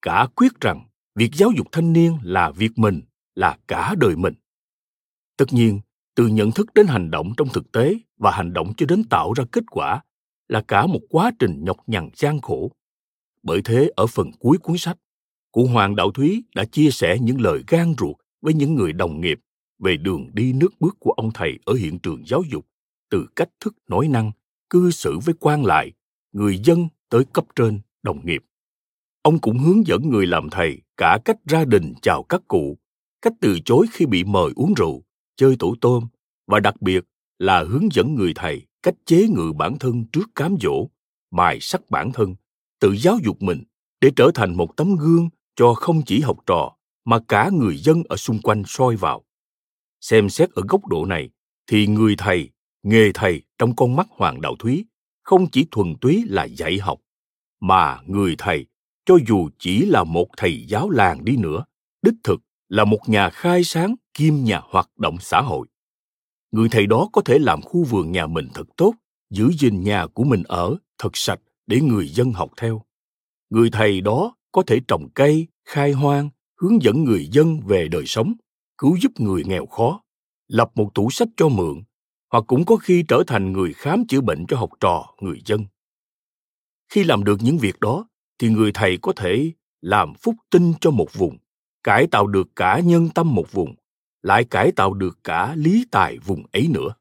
cả 0.03 0.27
quyết 0.35 0.53
rằng 0.61 0.89
việc 1.15 1.31
giáo 1.35 1.51
dục 1.57 1.67
thanh 1.73 1.93
niên 1.93 2.19
là 2.23 2.51
việc 2.51 2.79
mình 2.79 3.03
là 3.39 3.57
cả 3.69 3.95
đời 3.99 4.17
mình. 4.17 4.35
Tất 5.37 5.45
nhiên, 5.51 5.81
từ 6.15 6.27
nhận 6.27 6.51
thức 6.51 6.75
đến 6.75 6.87
hành 6.87 7.11
động 7.11 7.33
trong 7.37 7.49
thực 7.49 7.73
tế 7.73 7.95
và 8.17 8.31
hành 8.31 8.53
động 8.53 8.73
cho 8.77 8.87
đến 8.87 9.05
tạo 9.05 9.33
ra 9.33 9.45
kết 9.53 9.65
quả 9.71 10.03
là 10.49 10.63
cả 10.69 10.87
một 10.87 11.01
quá 11.11 11.31
trình 11.39 11.65
nhọc 11.65 11.77
nhằn 11.87 12.11
gian 12.17 12.41
khổ. 12.41 12.71
Bởi 13.43 13.61
thế, 13.65 13.91
ở 13.97 14.07
phần 14.07 14.31
cuối 14.39 14.59
cuốn 14.59 14.79
sách, 14.79 14.97
cụ 15.53 15.67
hoàng 15.67 15.97
đạo 15.97 16.11
thúy 16.11 16.45
đã 16.55 16.65
chia 16.65 16.91
sẻ 16.91 17.19
những 17.21 17.41
lời 17.41 17.63
gan 17.67 17.95
ruột 17.99 18.17
với 18.41 18.55
những 18.55 18.75
người 18.75 18.93
đồng 18.93 19.21
nghiệp 19.21 19.39
về 19.79 19.97
đường 19.97 20.27
đi 20.33 20.53
nước 20.53 20.81
bước 20.81 20.97
của 21.01 21.11
ông 21.11 21.31
thầy 21.35 21.59
ở 21.65 21.75
hiện 21.75 21.99
trường 21.99 22.27
giáo 22.27 22.43
dục 22.51 22.67
từ 23.11 23.27
cách 23.37 23.49
thức 23.61 23.75
nói 23.89 24.09
năng, 24.09 24.31
cư 24.71 24.91
xử 24.91 25.19
với 25.25 25.35
quan 25.41 25.65
lại, 25.65 25.93
người 26.33 26.59
dân 26.59 26.89
tới 27.09 27.25
cấp 27.33 27.45
trên, 27.57 27.81
đồng 28.03 28.27
nghiệp. 28.27 28.43
Ông 29.23 29.39
cũng 29.39 29.59
hướng 29.59 29.87
dẫn 29.87 30.09
người 30.09 30.27
làm 30.27 30.51
thầy 30.51 30.81
cả 30.97 31.19
cách 31.25 31.37
ra 31.47 31.65
đình 31.65 31.95
chào 32.03 32.23
các 32.23 32.43
cụ 32.49 32.79
cách 33.23 33.33
từ 33.41 33.59
chối 33.65 33.87
khi 33.93 34.07
bị 34.07 34.25
mời 34.25 34.53
uống 34.57 34.75
rượu, 34.75 35.03
chơi 35.37 35.57
tổ 35.59 35.75
tôm 35.81 36.09
và 36.47 36.61
đặc 36.61 36.83
biệt 36.83 37.05
là 37.39 37.65
hướng 37.69 37.89
dẫn 37.93 38.15
người 38.15 38.33
thầy 38.35 38.67
cách 38.83 38.95
chế 39.07 39.27
ngự 39.29 39.53
bản 39.57 39.79
thân 39.79 40.05
trước 40.13 40.29
cám 40.35 40.57
dỗ, 40.61 40.89
mài 41.31 41.61
sắc 41.61 41.91
bản 41.91 42.13
thân, 42.13 42.35
tự 42.81 42.97
giáo 42.97 43.19
dục 43.25 43.43
mình 43.43 43.65
để 44.01 44.11
trở 44.17 44.31
thành 44.35 44.57
một 44.57 44.77
tấm 44.77 44.97
gương 44.97 45.29
cho 45.57 45.75
không 45.75 46.03
chỉ 46.07 46.21
học 46.21 46.39
trò 46.47 46.77
mà 47.05 47.19
cả 47.29 47.51
người 47.53 47.77
dân 47.77 48.03
ở 48.09 48.17
xung 48.17 48.39
quanh 48.43 48.63
soi 48.67 48.97
vào. 48.97 49.25
Xem 50.01 50.29
xét 50.29 50.51
ở 50.51 50.63
góc 50.69 50.87
độ 50.87 51.05
này 51.05 51.31
thì 51.67 51.87
người 51.87 52.15
thầy, 52.19 52.51
nghề 52.83 53.11
thầy 53.15 53.43
trong 53.59 53.77
con 53.77 53.97
mắt 53.97 54.07
hoàng 54.11 54.41
đạo 54.41 54.57
thúy 54.59 54.85
không 55.23 55.51
chỉ 55.51 55.67
thuần 55.71 55.95
túy 56.01 56.25
là 56.29 56.45
dạy 56.45 56.79
học, 56.79 57.01
mà 57.61 58.01
người 58.07 58.35
thầy 58.39 58.67
cho 59.05 59.15
dù 59.29 59.49
chỉ 59.59 59.85
là 59.87 60.05
một 60.05 60.27
thầy 60.37 60.65
giáo 60.69 60.91
làng 60.91 61.25
đi 61.25 61.37
nữa, 61.37 61.65
đích 62.03 62.15
thực 62.25 62.41
là 62.69 62.85
một 62.85 63.09
nhà 63.09 63.31
khai 63.31 63.65
sáng 63.65 63.95
kiêm 64.15 64.35
nhà 64.45 64.61
hoạt 64.65 64.91
động 64.99 65.17
xã 65.21 65.41
hội. 65.41 65.69
Người 66.51 66.69
thầy 66.69 66.87
đó 66.87 67.09
có 67.13 67.23
thể 67.25 67.39
làm 67.39 67.63
khu 67.63 67.85
vườn 67.85 68.13
nhà 68.13 68.27
mình 68.27 68.49
thật 68.55 68.69
tốt, 68.77 68.95
giữ 69.31 69.51
gìn 69.59 69.83
nhà 69.83 70.07
của 70.07 70.25
mình 70.25 70.43
ở 70.43 70.77
thật 70.99 71.11
sạch 71.15 71.41
để 71.67 71.81
người 71.81 72.09
dân 72.09 72.33
học 72.33 72.51
theo. 72.57 72.83
Người 73.51 73.71
thầy 73.73 74.01
đó 74.01 74.37
có 74.53 74.63
thể 74.67 74.81
trồng 74.89 75.09
cây, 75.15 75.47
khai 75.65 75.93
hoang, 75.93 76.31
hướng 76.61 76.83
dẫn 76.83 77.05
người 77.05 77.29
dân 77.33 77.61
về 77.67 77.89
đời 77.89 78.07
sống, 78.07 78.35
cứu 78.79 78.97
giúp 79.01 79.13
người 79.19 79.45
nghèo 79.45 79.67
khó, 79.67 80.03
lập 80.49 80.71
một 80.75 80.91
tủ 80.95 81.11
sách 81.11 81.29
cho 81.37 81.49
mượn, 81.49 81.83
hoặc 82.33 82.45
cũng 82.47 82.65
có 82.65 82.77
khi 82.77 83.05
trở 83.09 83.23
thành 83.27 83.53
người 83.53 83.73
khám 83.73 84.07
chữa 84.07 84.21
bệnh 84.21 84.47
cho 84.47 84.57
học 84.57 84.71
trò, 84.81 85.15
người 85.21 85.43
dân. 85.45 85.65
Khi 86.89 87.05
làm 87.05 87.25
được 87.25 87.39
những 87.43 87.59
việc 87.59 87.81
đó, 87.81 88.09
thì 88.39 88.49
người 88.49 88.71
thầy 88.75 88.99
có 89.03 89.13
thể 89.17 89.53
làm 89.81 90.15
phúc 90.15 90.35
tinh 90.51 90.73
cho 90.81 90.91
một 90.91 91.09
vùng 91.13 91.39
cải 91.89 92.07
tạo 92.07 92.27
được 92.27 92.49
cả 92.57 92.81
nhân 92.85 93.09
tâm 93.15 93.35
một 93.35 93.53
vùng, 93.53 93.75
lại 94.23 94.45
cải 94.45 94.73
tạo 94.73 94.95
được 94.95 95.19
cả 95.25 95.55
lý 95.55 95.85
tài 95.91 96.19
vùng 96.19 96.43
ấy 96.53 96.69
nữa. 96.71 96.95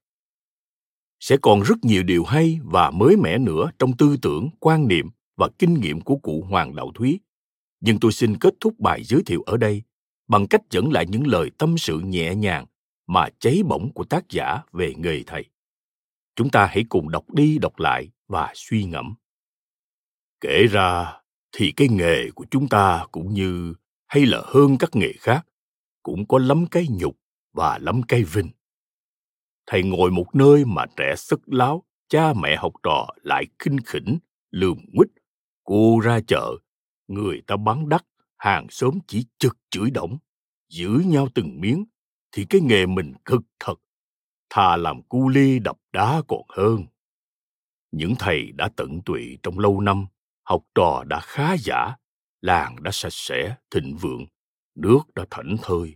Sẽ 1.20 1.38
còn 1.42 1.62
rất 1.62 1.76
nhiều 1.82 2.04
điều 2.04 2.24
hay 2.24 2.60
và 2.64 2.92
mới 2.92 3.16
mẻ 3.16 3.38
nữa 3.38 3.72
trong 3.80 3.98
tư 3.98 4.18
tưởng, 4.22 4.50
quan 4.60 4.88
niệm 4.88 5.10
và 5.38 5.50
kinh 5.60 5.74
nghiệm 5.74 6.02
của 6.02 6.16
cụ 6.16 6.46
hoàng 6.50 6.76
đạo 6.76 6.92
thúy. 6.96 7.20
Nhưng 7.80 8.00
tôi 8.00 8.12
xin 8.12 8.38
kết 8.38 8.54
thúc 8.60 8.80
bài 8.80 9.04
giới 9.04 9.24
thiệu 9.26 9.42
ở 9.42 9.58
đây 9.58 9.84
bằng 10.28 10.48
cách 10.48 10.62
dẫn 10.70 10.92
lại 10.92 11.06
những 11.10 11.28
lời 11.28 11.52
tâm 11.58 11.78
sự 11.78 12.00
nhẹ 12.00 12.36
nhàng 12.36 12.66
mà 13.08 13.30
cháy 13.40 13.62
bỏng 13.66 13.94
của 13.94 14.04
tác 14.04 14.30
giả 14.30 14.62
về 14.72 14.94
nghề 14.98 15.24
thầy. 15.24 15.46
Chúng 16.36 16.50
ta 16.50 16.66
hãy 16.66 16.86
cùng 16.90 17.12
đọc 17.12 17.34
đi 17.34 17.58
đọc 17.58 17.80
lại 17.80 18.10
và 18.28 18.52
suy 18.56 18.84
ngẫm. 18.84 19.16
Kể 20.42 20.68
ra 20.72 21.14
thì 21.52 21.72
cái 21.72 21.88
nghề 21.88 22.32
của 22.36 22.46
chúng 22.52 22.70
ta 22.70 23.06
cũng 23.12 23.34
như 23.34 23.74
hay 24.08 24.26
là 24.26 24.42
hơn 24.46 24.78
các 24.80 24.90
nghề 24.94 25.14
khác, 25.20 25.48
cũng 26.04 26.28
có 26.28 26.40
lắm 26.40 26.66
cái 26.72 26.88
nhục 26.90 27.18
và 27.54 27.78
lắm 27.82 28.02
cái 28.08 28.24
vinh. 28.24 28.50
Thầy 29.68 29.84
ngồi 29.84 30.12
một 30.12 30.36
nơi 30.36 30.66
mà 30.66 30.86
trẻ 30.96 31.16
sức 31.18 31.42
láo, 31.46 31.84
cha 32.08 32.34
mẹ 32.34 32.56
học 32.56 32.74
trò 32.84 33.08
lại 33.22 33.46
khinh 33.60 33.78
khỉnh, 33.86 34.18
lườm 34.52 34.78
nguýt 34.94 35.08
cô 35.68 36.00
ra 36.00 36.20
chợ, 36.28 36.58
người 37.08 37.42
ta 37.48 37.56
bán 37.58 37.90
đắt, 37.90 38.04
hàng 38.38 38.68
xóm 38.70 39.00
chỉ 39.08 39.26
chực 39.38 39.58
chửi 39.70 39.92
đổng, 39.92 40.18
giữ 40.70 41.02
nhau 41.06 41.28
từng 41.36 41.62
miếng, 41.62 41.86
thì 42.32 42.46
cái 42.50 42.62
nghề 42.62 42.86
mình 42.86 43.14
cực 43.26 43.42
thật, 43.60 43.76
thà 44.50 44.78
làm 44.78 45.02
cu 45.02 45.30
ly 45.30 45.60
đập 45.60 45.78
đá 45.94 46.22
còn 46.28 46.42
hơn. 46.50 46.86
Những 47.92 48.14
thầy 48.20 48.52
đã 48.52 48.70
tận 48.76 49.02
tụy 49.06 49.38
trong 49.44 49.60
lâu 49.60 49.82
năm, 49.82 50.06
học 50.44 50.64
trò 50.76 51.04
đã 51.08 51.20
khá 51.24 51.56
giả 51.60 51.96
làng 52.42 52.84
đã 52.84 52.92
sạch 52.94 53.14
sẽ 53.14 53.56
thịnh 53.72 53.98
vượng 53.98 54.26
nước 54.76 55.00
đã 55.16 55.26
thảnh 55.32 55.56
thơi. 55.62 55.96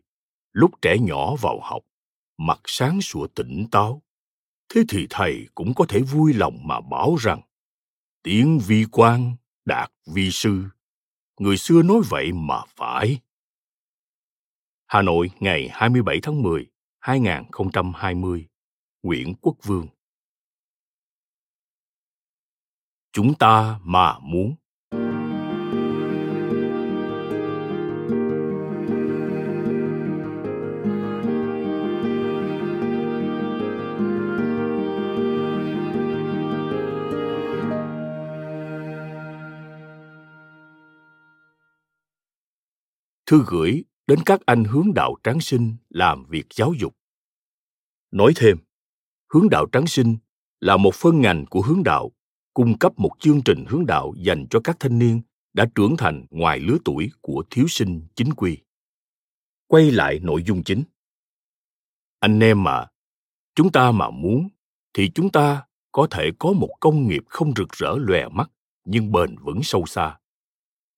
Lúc 0.51 0.71
trẻ 0.81 0.97
nhỏ 0.99 1.35
vào 1.35 1.59
học 1.63 1.83
mặt 2.37 2.59
sáng 2.65 3.01
sủa 3.01 3.27
tỉnh 3.27 3.67
táo. 3.71 4.01
Thế 4.69 4.83
thì 4.89 5.07
thầy 5.09 5.47
cũng 5.55 5.73
có 5.75 5.85
thể 5.89 6.01
vui 6.01 6.33
lòng 6.33 6.57
mà 6.63 6.79
bảo 6.81 7.15
rằng 7.15 7.41
tiếng 8.23 8.59
vi 8.67 8.85
quan 8.91 9.35
đạt 9.65 9.91
vi 10.13 10.31
sư 10.31 10.63
người 11.39 11.57
xưa 11.57 11.81
nói 11.83 11.97
vậy 12.09 12.31
mà 12.33 12.61
phải. 12.67 13.19
Hà 14.87 15.01
Nội 15.01 15.31
ngày 15.39 15.69
27 15.71 16.19
tháng 16.23 16.41
10, 16.41 16.67
2020 16.99 18.47
Nguyễn 19.03 19.35
Quốc 19.41 19.55
Vương. 19.63 19.87
Chúng 23.11 23.33
ta 23.33 23.79
mà 23.83 24.19
muốn 24.19 24.55
thư 43.31 43.43
gửi 43.47 43.83
đến 44.07 44.19
các 44.25 44.41
anh 44.45 44.63
hướng 44.63 44.93
đạo 44.93 45.15
tráng 45.23 45.41
sinh 45.41 45.75
làm 45.89 46.25
việc 46.29 46.45
giáo 46.55 46.73
dục. 46.79 46.95
Nói 48.11 48.33
thêm, 48.35 48.57
hướng 49.33 49.49
đạo 49.49 49.65
tráng 49.71 49.87
sinh 49.87 50.17
là 50.59 50.77
một 50.77 50.95
phân 50.95 51.21
ngành 51.21 51.45
của 51.45 51.61
hướng 51.61 51.83
đạo, 51.83 52.11
cung 52.53 52.77
cấp 52.77 52.93
một 52.97 53.11
chương 53.19 53.41
trình 53.45 53.65
hướng 53.67 53.85
đạo 53.85 54.13
dành 54.17 54.45
cho 54.49 54.59
các 54.63 54.77
thanh 54.79 54.99
niên 54.99 55.21
đã 55.53 55.65
trưởng 55.75 55.97
thành 55.97 56.25
ngoài 56.29 56.59
lứa 56.59 56.77
tuổi 56.85 57.11
của 57.21 57.43
thiếu 57.49 57.67
sinh 57.67 58.07
chính 58.15 58.33
quy. 58.33 58.57
Quay 59.67 59.91
lại 59.91 60.19
nội 60.19 60.43
dung 60.43 60.63
chính. 60.63 60.83
Anh 62.19 62.39
em 62.39 62.63
mà, 62.63 62.87
chúng 63.55 63.71
ta 63.71 63.91
mà 63.91 64.09
muốn 64.09 64.49
thì 64.93 65.11
chúng 65.15 65.31
ta 65.31 65.63
có 65.91 66.07
thể 66.11 66.31
có 66.39 66.53
một 66.53 66.69
công 66.79 67.07
nghiệp 67.07 67.23
không 67.27 67.53
rực 67.55 67.69
rỡ 67.69 67.95
lòe 67.97 68.29
mắt 68.29 68.51
nhưng 68.85 69.11
bền 69.11 69.35
vững 69.37 69.63
sâu 69.63 69.85
xa. 69.85 70.17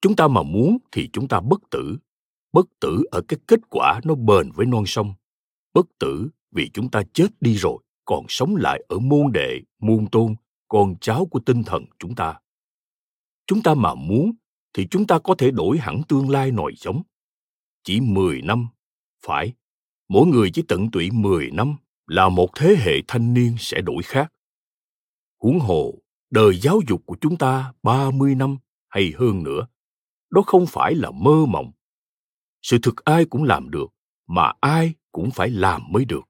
Chúng 0.02 0.16
ta 0.16 0.28
mà 0.28 0.44
muốn 0.44 0.78
thì 0.92 1.10
chúng 1.14 1.28
ta 1.28 1.40
bất 1.40 1.60
tử 1.72 1.98
bất 2.54 2.66
tử 2.80 3.04
ở 3.12 3.22
cái 3.28 3.40
kết 3.48 3.60
quả 3.70 4.02
nó 4.04 4.16
bền 4.16 4.52
với 4.52 4.66
non 4.66 4.84
sông. 4.88 5.14
Bất 5.74 5.86
tử 6.00 6.30
vì 6.52 6.70
chúng 6.74 6.92
ta 6.92 7.04
chết 7.14 7.28
đi 7.42 7.56
rồi, 7.56 7.84
còn 8.06 8.26
sống 8.30 8.56
lại 8.56 8.84
ở 8.88 9.00
môn 9.00 9.32
đệ 9.32 9.62
muôn 9.80 10.10
tôn, 10.10 10.36
con 10.68 10.96
cháu 11.02 11.26
của 11.26 11.40
tinh 11.40 11.64
thần 11.64 11.86
chúng 12.00 12.16
ta. 12.16 12.40
Chúng 13.48 13.62
ta 13.62 13.74
mà 13.74 13.96
muốn 13.96 14.32
thì 14.74 14.88
chúng 14.92 15.08
ta 15.08 15.20
có 15.20 15.36
thể 15.38 15.52
đổi 15.52 15.78
hẳn 15.78 16.02
tương 16.08 16.30
lai 16.30 16.52
nòi 16.52 16.74
giống 16.78 17.04
chỉ 17.84 18.00
10 18.00 18.42
năm, 18.42 18.68
phải. 19.26 19.54
Mỗi 20.10 20.28
người 20.28 20.52
chỉ 20.54 20.64
tận 20.68 20.92
tụy 20.92 21.12
10 21.12 21.52
năm 21.52 21.76
là 22.08 22.30
một 22.30 22.50
thế 22.56 22.76
hệ 22.80 22.94
thanh 23.08 23.34
niên 23.34 23.56
sẽ 23.60 23.82
đổi 23.82 24.04
khác. 24.04 24.34
Huống 25.42 25.60
hồ, 25.60 25.94
đời 26.30 26.58
giáo 26.58 26.80
dục 26.88 27.02
của 27.06 27.16
chúng 27.22 27.38
ta 27.38 27.74
30 27.84 28.36
năm 28.36 28.58
hay 28.88 29.14
hơn 29.18 29.44
nữa, 29.44 29.68
đó 30.30 30.42
không 30.46 30.66
phải 30.68 30.96
là 30.96 31.12
mơ 31.12 31.46
mộng 31.48 31.72
sự 32.64 32.78
thực 32.82 32.96
ai 33.06 33.26
cũng 33.26 33.44
làm 33.44 33.70
được, 33.70 33.88
mà 34.28 34.52
ai 34.60 34.94
cũng 35.12 35.32
phải 35.32 35.50
làm 35.50 35.82
mới 35.92 36.06
được. 36.06 36.24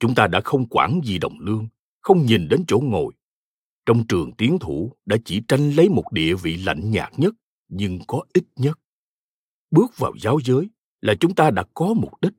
Chúng 0.00 0.14
ta 0.14 0.26
đã 0.26 0.40
không 0.44 0.66
quản 0.70 1.00
gì 1.04 1.18
đồng 1.18 1.40
lương, 1.40 1.68
không 2.00 2.26
nhìn 2.26 2.48
đến 2.48 2.64
chỗ 2.66 2.78
ngồi. 2.78 3.12
Trong 3.86 4.06
trường 4.06 4.32
tiến 4.32 4.58
thủ 4.58 4.92
đã 5.06 5.16
chỉ 5.24 5.42
tranh 5.48 5.70
lấy 5.70 5.88
một 5.88 6.04
địa 6.12 6.34
vị 6.34 6.56
lạnh 6.56 6.90
nhạt 6.90 7.18
nhất, 7.18 7.34
nhưng 7.68 7.98
có 8.06 8.24
ít 8.32 8.44
nhất. 8.56 8.78
Bước 9.70 9.98
vào 9.98 10.12
giáo 10.20 10.38
giới 10.44 10.70
là 11.00 11.14
chúng 11.20 11.34
ta 11.34 11.50
đã 11.50 11.64
có 11.74 11.94
mục 11.94 12.20
đích. 12.20 12.32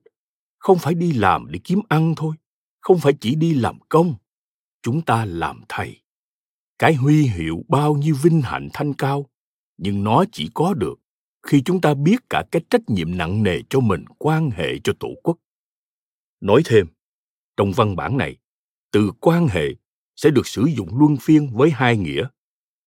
Không 0.58 0.78
phải 0.80 0.94
đi 0.94 1.12
làm 1.12 1.52
để 1.52 1.60
kiếm 1.64 1.80
ăn 1.90 2.14
thôi, 2.18 2.36
không 2.82 3.00
phải 3.00 3.14
chỉ 3.22 3.36
đi 3.36 3.54
làm 3.54 3.80
công. 3.90 4.16
Chúng 4.82 5.02
ta 5.02 5.26
làm 5.26 5.62
thầy. 5.70 6.02
Cái 6.80 6.96
huy 6.96 7.28
hiệu 7.28 7.64
bao 7.68 7.96
nhiêu 7.96 8.16
vinh 8.22 8.42
hạnh 8.42 8.70
thanh 8.74 8.94
cao, 8.94 9.30
nhưng 9.78 10.04
nó 10.04 10.26
chỉ 10.32 10.50
có 10.54 10.74
được 10.74 11.00
khi 11.44 11.62
chúng 11.66 11.82
ta 11.82 11.94
biết 11.94 12.20
cả 12.30 12.44
cái 12.52 12.62
trách 12.70 12.82
nhiệm 12.88 13.18
nặng 13.18 13.44
nề 13.44 13.60
cho 13.70 13.80
mình 13.80 14.06
quan 14.18 14.50
hệ 14.50 14.80
cho 14.84 14.94
tổ 15.00 15.10
quốc. 15.24 15.38
Nói 16.42 16.62
thêm, 16.66 16.88
trong 17.58 17.72
văn 17.72 17.96
bản 17.96 18.18
này, 18.18 18.38
từ 18.92 19.12
quan 19.22 19.48
hệ 19.48 19.68
sẽ 20.16 20.30
được 20.30 20.48
sử 20.48 20.66
dụng 20.78 21.00
luân 21.00 21.18
phiên 21.22 21.50
với 21.54 21.70
hai 21.70 21.98
nghĩa. 21.98 22.28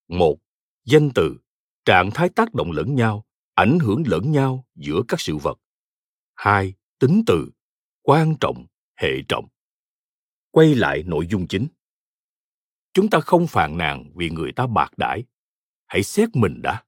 Một, 0.08 0.38
danh 0.84 1.10
từ, 1.14 1.36
trạng 1.84 2.10
thái 2.10 2.28
tác 2.28 2.54
động 2.54 2.72
lẫn 2.72 2.94
nhau, 2.94 3.24
ảnh 3.54 3.78
hưởng 3.78 4.02
lẫn 4.06 4.32
nhau 4.32 4.66
giữa 4.74 5.02
các 5.08 5.20
sự 5.20 5.36
vật. 5.36 5.58
Hai, 6.34 6.74
tính 6.98 7.22
từ, 7.26 7.50
quan 8.02 8.34
trọng, 8.40 8.66
hệ 8.96 9.10
trọng. 9.28 9.48
Quay 10.50 10.74
lại 10.74 11.02
nội 11.06 11.26
dung 11.26 11.46
chính. 11.46 11.66
Chúng 12.94 13.10
ta 13.10 13.20
không 13.20 13.46
phàn 13.46 13.78
nàn 13.78 14.12
vì 14.14 14.30
người 14.30 14.52
ta 14.52 14.66
bạc 14.66 14.90
đãi. 14.96 15.24
Hãy 15.86 16.02
xét 16.02 16.28
mình 16.36 16.62
đã 16.62 16.84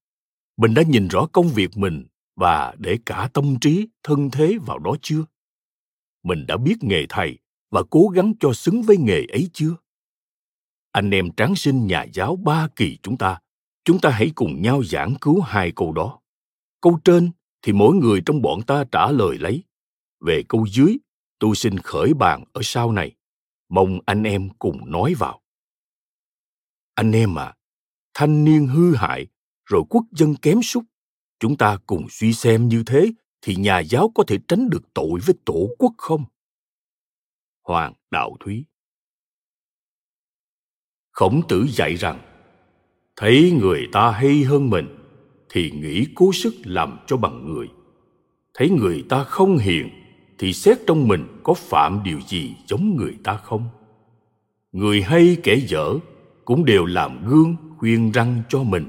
mình 0.56 0.74
đã 0.74 0.82
nhìn 0.82 1.08
rõ 1.08 1.26
công 1.32 1.48
việc 1.48 1.76
mình 1.76 2.06
và 2.36 2.74
để 2.78 2.98
cả 3.06 3.30
tâm 3.34 3.56
trí, 3.60 3.88
thân 4.02 4.30
thế 4.30 4.58
vào 4.66 4.78
đó 4.78 4.96
chưa? 5.02 5.24
Mình 6.22 6.46
đã 6.46 6.56
biết 6.56 6.74
nghề 6.80 7.06
thầy 7.08 7.38
và 7.70 7.82
cố 7.90 8.08
gắng 8.08 8.32
cho 8.40 8.52
xứng 8.52 8.82
với 8.82 8.96
nghề 8.96 9.26
ấy 9.32 9.50
chưa? 9.52 9.76
Anh 10.92 11.10
em 11.10 11.32
tráng 11.32 11.54
sinh 11.54 11.86
nhà 11.86 12.06
giáo 12.12 12.36
ba 12.36 12.68
kỳ 12.76 12.98
chúng 13.02 13.18
ta 13.18 13.40
chúng 13.84 14.00
ta 14.00 14.10
hãy 14.10 14.32
cùng 14.34 14.62
nhau 14.62 14.84
giảng 14.84 15.14
cứu 15.20 15.40
hai 15.40 15.72
câu 15.76 15.92
đó. 15.92 16.20
Câu 16.80 16.98
trên 17.04 17.30
thì 17.62 17.72
mỗi 17.72 17.94
người 17.94 18.22
trong 18.26 18.42
bọn 18.42 18.62
ta 18.62 18.84
trả 18.92 19.10
lời 19.10 19.38
lấy. 19.38 19.62
Về 20.20 20.42
câu 20.48 20.66
dưới, 20.70 20.96
tôi 21.38 21.56
xin 21.56 21.78
khởi 21.78 22.14
bàn 22.14 22.44
ở 22.52 22.60
sau 22.64 22.92
này. 22.92 23.12
Mong 23.68 23.98
anh 24.06 24.22
em 24.22 24.50
cùng 24.58 24.90
nói 24.90 25.14
vào. 25.14 25.40
Anh 26.94 27.12
em 27.12 27.38
à 27.38 27.54
thanh 28.14 28.44
niên 28.44 28.66
hư 28.66 28.94
hại 28.96 29.26
rồi 29.64 29.82
quốc 29.90 30.04
dân 30.12 30.34
kém 30.34 30.62
súc 30.62 30.84
chúng 31.40 31.56
ta 31.56 31.78
cùng 31.86 32.06
suy 32.10 32.32
xem 32.32 32.68
như 32.68 32.82
thế 32.86 33.12
thì 33.42 33.56
nhà 33.56 33.78
giáo 33.78 34.12
có 34.14 34.24
thể 34.26 34.38
tránh 34.48 34.70
được 34.70 34.94
tội 34.94 35.20
với 35.26 35.34
tổ 35.44 35.68
quốc 35.78 35.92
không? 35.98 36.24
Hoàng 37.62 37.92
đạo 38.10 38.36
thúy. 38.40 38.64
Khổng 41.10 41.42
tử 41.48 41.66
dạy 41.68 41.94
rằng, 41.94 42.20
thấy 43.16 43.52
người 43.60 43.88
ta 43.92 44.10
hay 44.10 44.42
hơn 44.42 44.70
mình 44.70 44.86
thì 45.50 45.70
nghĩ 45.70 46.06
cố 46.14 46.32
sức 46.32 46.54
làm 46.64 46.98
cho 47.06 47.16
bằng 47.16 47.52
người. 47.52 47.68
Thấy 48.54 48.70
người 48.70 49.04
ta 49.08 49.24
không 49.24 49.58
hiền 49.58 49.88
thì 50.38 50.52
xét 50.52 50.78
trong 50.86 51.08
mình 51.08 51.40
có 51.42 51.54
phạm 51.54 52.02
điều 52.04 52.20
gì 52.20 52.56
giống 52.66 52.96
người 52.96 53.16
ta 53.24 53.36
không? 53.36 53.68
Người 54.72 55.02
hay 55.02 55.36
kẻ 55.42 55.54
dở 55.54 55.94
cũng 56.44 56.64
đều 56.64 56.84
làm 56.84 57.28
gương 57.28 57.56
khuyên 57.78 58.12
răng 58.12 58.42
cho 58.48 58.62
mình 58.62 58.88